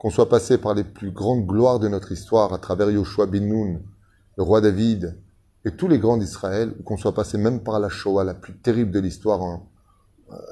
qu'on 0.00 0.08
soit 0.08 0.30
passé 0.30 0.56
par 0.56 0.72
les 0.72 0.82
plus 0.82 1.10
grandes 1.10 1.46
gloires 1.46 1.78
de 1.78 1.86
notre 1.86 2.10
histoire 2.10 2.54
à 2.54 2.58
travers 2.58 2.90
Yoshua 2.90 3.26
bin 3.26 3.40
Nun, 3.40 3.80
le 4.38 4.42
roi 4.42 4.62
David, 4.62 5.18
et 5.66 5.72
tous 5.72 5.88
les 5.88 5.98
grands 5.98 6.16
d'Israël, 6.16 6.74
ou 6.80 6.82
qu'on 6.82 6.96
soit 6.96 7.12
passé 7.12 7.36
même 7.36 7.62
par 7.62 7.78
la 7.78 7.90
Shoah, 7.90 8.24
la 8.24 8.32
plus 8.32 8.56
terrible 8.56 8.92
de 8.92 8.98
l'histoire, 8.98 9.42
hein, 9.42 9.62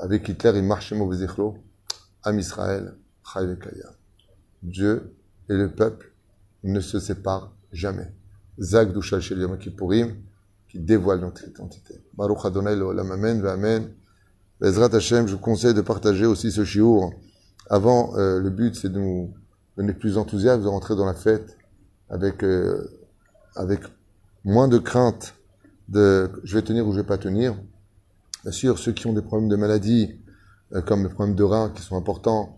avec 0.02 0.28
Hitler 0.28 0.52
et 0.54 0.61
Marshemo 0.61 1.08
Bezichlo, 1.08 1.56
Am 2.24 2.38
Israël, 2.38 2.94
Kaya. 3.24 3.88
Dieu 4.62 5.14
et 5.48 5.54
le 5.54 5.70
peuple 5.70 6.12
ne 6.62 6.80
se 6.80 7.00
séparent 7.00 7.54
jamais. 7.72 8.12
Zag 8.61 8.92
Dushal 8.92 9.22
Shel 9.22 9.38
Yom 9.38 9.56
Kippourim, 9.56 10.14
qui 10.68 10.78
dévoile 10.78 11.20
notre 11.20 11.48
identité. 11.48 11.94
Baruch 12.12 12.44
Adonai 12.44 12.72
Amen, 12.72 13.46
Amen. 13.46 13.94
Bezrat 14.61 14.94
Hashem, 14.94 15.26
je 15.26 15.37
vous 15.37 15.40
conseille 15.40 15.72
de 15.72 15.80
partager 15.80 16.26
aussi 16.26 16.52
ce 16.52 16.64
shiur 16.66 17.12
avant, 17.68 18.16
euh, 18.16 18.40
le 18.40 18.50
but, 18.50 18.74
c'est 18.74 18.90
de 18.90 18.98
nous 18.98 19.35
donner 19.76 19.92
plus 19.92 20.14
d'enthousiasme, 20.14 20.62
de 20.62 20.68
rentrer 20.68 20.96
dans 20.96 21.07
la 21.07 21.14
fête 21.14 21.57
avec, 22.09 22.42
euh, 22.42 22.88
avec 23.54 23.81
moins 24.44 24.68
de 24.68 24.78
crainte 24.78 25.35
de 25.88 26.31
je 26.44 26.57
vais 26.57 26.62
tenir 26.62 26.87
ou 26.87 26.92
je 26.92 26.98
vais 26.98 27.07
pas 27.07 27.18
tenir. 27.18 27.54
Bien 28.42 28.52
sûr, 28.52 28.78
ceux 28.78 28.92
qui 28.92 29.07
ont 29.07 29.12
des 29.12 29.22
problèmes 29.22 29.48
de 29.48 29.57
maladie, 29.57 30.16
euh, 30.74 30.83
comme 30.83 31.02
les 31.02 31.09
problèmes 31.09 31.37
de 31.37 31.44
reins 31.44 31.70
qui 31.70 31.83
sont 31.83 31.96
importants, 31.96 32.54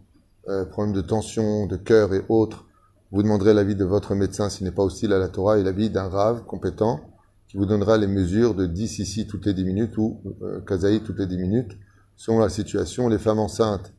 problèmes 0.73 0.95
de 0.95 1.01
tension, 1.01 1.67
de 1.67 1.77
cœur 1.77 2.13
et 2.13 2.25
autres, 2.29 2.65
vous 3.13 3.23
demanderez 3.23 3.55
l'avis 3.55 3.77
de 3.77 3.85
votre 3.85 4.17
médecin 4.17 4.49
s'il 4.49 4.65
n'est 4.65 4.73
pas 4.73 4.83
hostile 4.83 5.13
à 5.13 5.19
la 5.19 5.29
Torah 5.29 5.59
et 5.59 5.63
l'avis 5.63 5.91
d'un 5.91 6.09
rave 6.09 6.45
compétent 6.45 7.01
qui 7.49 7.57
vous 7.57 7.67
donnera 7.67 7.99
les 7.99 8.07
mesures 8.07 8.55
de 8.55 8.67
10 8.67 9.01
ici 9.01 9.27
toutes 9.27 9.47
les 9.47 9.55
10 9.55 9.65
minutes 9.65 9.99
ou 9.99 10.21
euh, 10.43 10.61
Kazaï 10.61 11.01
toutes 11.01 11.19
les 11.19 11.27
10 11.27 11.37
minutes 11.37 11.77
selon 12.17 12.39
la 12.39 12.49
situation. 12.49 13.09
Les 13.09 13.19
femmes 13.19 13.41
enceintes, 13.41 13.93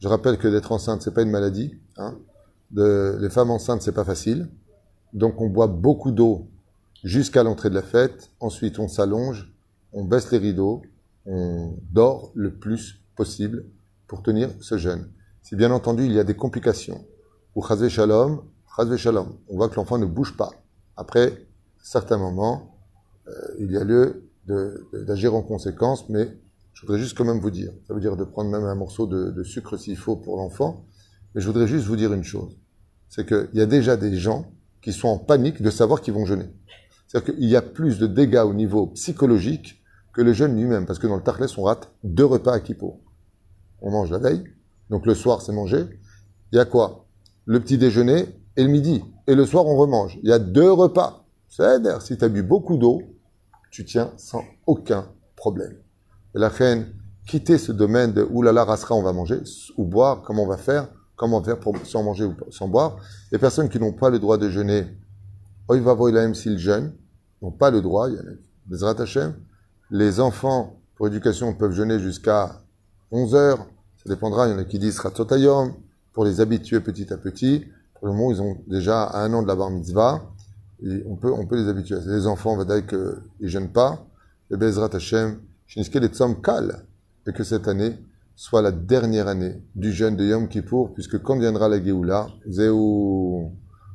je 0.00 0.08
rappelle 0.08 0.38
que 0.38 0.48
d'être 0.48 0.72
enceinte, 0.72 1.02
c'est 1.02 1.14
pas 1.14 1.22
une 1.22 1.30
maladie. 1.30 1.74
Hein. 1.96 2.16
De, 2.70 3.16
les 3.20 3.30
femmes 3.30 3.50
enceintes, 3.50 3.82
c'est 3.82 3.92
pas 3.92 4.04
facile. 4.04 4.48
Donc 5.12 5.40
on 5.40 5.48
boit 5.48 5.66
beaucoup 5.66 6.10
d'eau 6.10 6.48
jusqu'à 7.02 7.42
l'entrée 7.42 7.70
de 7.70 7.74
la 7.74 7.82
fête. 7.82 8.30
Ensuite, 8.40 8.78
on 8.78 8.88
s'allonge, 8.88 9.52
on 9.92 10.04
baisse 10.04 10.30
les 10.30 10.38
rideaux, 10.38 10.82
on 11.26 11.74
dort 11.90 12.30
le 12.34 12.54
plus 12.54 13.00
possible 13.16 13.64
pour 14.06 14.22
tenir 14.22 14.50
ce 14.60 14.78
jeûne. 14.78 15.08
Si 15.42 15.56
bien 15.56 15.70
entendu, 15.70 16.04
il 16.04 16.12
y 16.12 16.20
a 16.20 16.24
des 16.24 16.36
complications. 16.36 17.04
Ou 17.54 17.62
chazve 17.62 17.88
shalom, 17.88 18.42
chazve 18.76 18.96
shalom. 18.96 19.34
On 19.48 19.56
voit 19.56 19.68
que 19.68 19.76
l'enfant 19.76 19.98
ne 19.98 20.06
bouge 20.06 20.36
pas. 20.36 20.50
Après 20.96 21.46
certains 21.82 22.18
moments, 22.18 22.76
euh, 23.28 23.32
il 23.58 23.72
y 23.72 23.76
a 23.76 23.84
lieu 23.84 24.24
d'agir 24.92 25.34
en 25.34 25.42
conséquence, 25.42 26.08
mais 26.08 26.28
je 26.78 26.86
voudrais 26.86 27.00
juste 27.00 27.18
quand 27.18 27.24
même 27.24 27.40
vous 27.40 27.50
dire, 27.50 27.72
ça 27.88 27.92
veut 27.92 27.98
dire 27.98 28.16
de 28.16 28.22
prendre 28.22 28.50
même 28.52 28.62
un 28.62 28.76
morceau 28.76 29.08
de, 29.08 29.42
sucre 29.42 29.76
s'il 29.76 29.96
faut 29.96 30.14
pour 30.14 30.36
l'enfant, 30.36 30.86
mais 31.34 31.40
je 31.40 31.46
voudrais 31.48 31.66
juste 31.66 31.86
vous 31.86 31.96
dire 31.96 32.12
une 32.12 32.22
chose, 32.22 32.56
c'est 33.08 33.26
qu'il 33.26 33.48
y 33.54 33.60
a 33.60 33.66
déjà 33.66 33.96
des 33.96 34.16
gens 34.16 34.46
qui 34.80 34.92
sont 34.92 35.08
en 35.08 35.18
panique 35.18 35.60
de 35.60 35.70
savoir 35.70 36.00
qu'ils 36.00 36.14
vont 36.14 36.24
jeûner. 36.24 36.44
C'est-à-dire 37.08 37.34
qu'il 37.34 37.48
y 37.48 37.56
a 37.56 37.62
plus 37.62 37.98
de 37.98 38.06
dégâts 38.06 38.44
au 38.46 38.54
niveau 38.54 38.86
psychologique 38.94 39.82
que 40.12 40.22
le 40.22 40.32
jeûne 40.32 40.54
lui-même, 40.54 40.86
parce 40.86 41.00
que 41.00 41.08
dans 41.08 41.16
le 41.16 41.22
Tachles, 41.22 41.48
on 41.56 41.64
rate 41.64 41.90
deux 42.04 42.24
repas 42.24 42.52
à 42.52 42.60
Kippour. 42.60 43.00
On 43.80 43.90
mange 43.90 44.12
la 44.12 44.18
veille, 44.18 44.44
donc 44.88 45.04
le 45.04 45.14
soir, 45.16 45.42
c'est 45.42 45.52
manger. 45.52 45.84
Il 46.52 46.58
y 46.58 46.60
a 46.60 46.64
quoi? 46.64 47.06
Le 47.44 47.58
petit 47.58 47.78
déjeuner 47.78 48.26
et 48.56 48.62
le 48.62 48.68
midi. 48.68 49.02
Et 49.26 49.34
le 49.34 49.46
soir, 49.46 49.66
on 49.66 49.76
remange. 49.76 50.20
Il 50.22 50.28
y 50.28 50.32
a 50.32 50.38
deux 50.38 50.70
repas. 50.70 51.26
C'est-à-dire, 51.48 52.02
si 52.02 52.16
tu 52.16 52.24
as 52.24 52.28
bu 52.28 52.44
beaucoup 52.44 52.76
d'eau, 52.76 53.02
tu 53.72 53.84
tiens 53.84 54.12
sans 54.16 54.44
aucun 54.68 55.10
problème. 55.34 55.76
Et 56.34 56.38
la 56.38 56.48
reine, 56.48 56.86
quitter 57.26 57.58
ce 57.58 57.72
domaine 57.72 58.12
de 58.12 58.22
oulala, 58.22 58.64
rasera, 58.64 58.94
on 58.94 59.02
va 59.02 59.12
manger, 59.12 59.40
ou 59.76 59.84
boire, 59.84 60.22
comment 60.22 60.44
on 60.44 60.48
va 60.48 60.56
faire, 60.56 60.88
comment 61.16 61.42
faire 61.42 61.58
pour 61.58 61.76
sans 61.84 62.02
manger 62.02 62.24
ou 62.24 62.34
sans 62.50 62.68
boire. 62.68 62.96
Les 63.32 63.38
personnes 63.38 63.68
qui 63.68 63.78
n'ont 63.78 63.92
pas 63.92 64.10
le 64.10 64.18
droit 64.18 64.38
de 64.38 64.48
jeûner, 64.48 64.86
oy 65.68 65.80
va 65.80 65.94
voilaem 65.94 66.34
s'ils 66.34 66.58
jeûnent, 66.58 66.92
n'ont 67.42 67.50
pas 67.50 67.70
le 67.70 67.80
droit, 67.82 68.08
il 68.08 68.14
y 68.14 68.18
a 68.18 68.22
les. 68.22 68.38
Les 69.90 70.20
enfants, 70.20 70.78
pour 70.96 71.06
éducation, 71.06 71.54
peuvent 71.54 71.72
jeûner 71.72 71.98
jusqu'à 71.98 72.60
11 73.10 73.34
heures. 73.34 73.66
Ça 73.96 74.10
dépendra, 74.10 74.46
il 74.46 74.52
y 74.52 74.54
en 74.54 74.58
a 74.58 74.64
qui 74.64 74.78
disent 74.78 74.98
ratotayom, 74.98 75.74
pour 76.12 76.24
les 76.24 76.40
habituer 76.40 76.80
petit 76.80 77.10
à 77.12 77.16
petit. 77.16 77.64
Pour 77.94 78.08
le 78.08 78.12
moment, 78.12 78.30
ils 78.30 78.42
ont 78.42 78.58
déjà 78.66 79.10
un 79.14 79.32
an 79.32 79.42
de 79.42 79.48
la 79.48 79.56
bar 79.56 79.70
mitzvah. 79.70 80.30
On 81.06 81.16
peut, 81.16 81.32
on 81.32 81.46
peut 81.46 81.56
les 81.56 81.68
habituer. 81.68 81.96
Les 82.06 82.26
enfants, 82.26 82.52
on 82.52 82.56
va 82.56 82.64
dire 82.64 82.86
qu'ils 82.86 83.22
ne 83.40 83.48
jeûnent 83.48 83.72
pas. 83.72 84.06
Et 84.50 84.56
Bezrat 84.56 84.90
Hashem, 84.92 85.38
Et 85.76 87.32
que 87.32 87.44
cette 87.44 87.68
année 87.68 87.96
soit 88.34 88.62
la 88.62 88.72
dernière 88.72 89.28
année 89.28 89.62
du 89.74 89.92
jeûne 89.92 90.16
de 90.16 90.24
Yom 90.24 90.48
Kippour, 90.48 90.94
puisque 90.94 91.20
quand 91.22 91.38
viendra 91.38 91.68
la 91.68 91.82
Géoula, 91.82 92.28
Zéou 92.46 93.52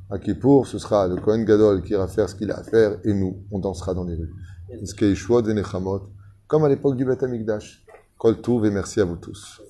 à 0.09 0.19
Kippour, 0.19 0.67
ce 0.67 0.77
sera 0.77 1.07
le 1.07 1.15
Kohen 1.15 1.45
Gadol 1.45 1.81
qui 1.81 1.93
ira 1.93 2.07
faire 2.07 2.29
ce 2.29 2.35
qu'il 2.35 2.51
a 2.51 2.59
à 2.59 2.63
faire, 2.63 2.97
et 3.03 3.13
nous, 3.13 3.37
on 3.51 3.59
dansera 3.59 3.93
dans 3.93 4.03
les 4.03 4.15
rues. 4.15 4.33
Comme 6.47 6.63
à 6.65 6.69
l'époque 6.69 6.97
du 6.97 7.05
Beth 7.05 7.23
Amikdash. 7.23 7.85
Kol 8.17 8.37
et 8.65 8.69
merci 8.69 9.01
à 9.01 9.05
vous 9.05 9.17
tous. 9.17 9.61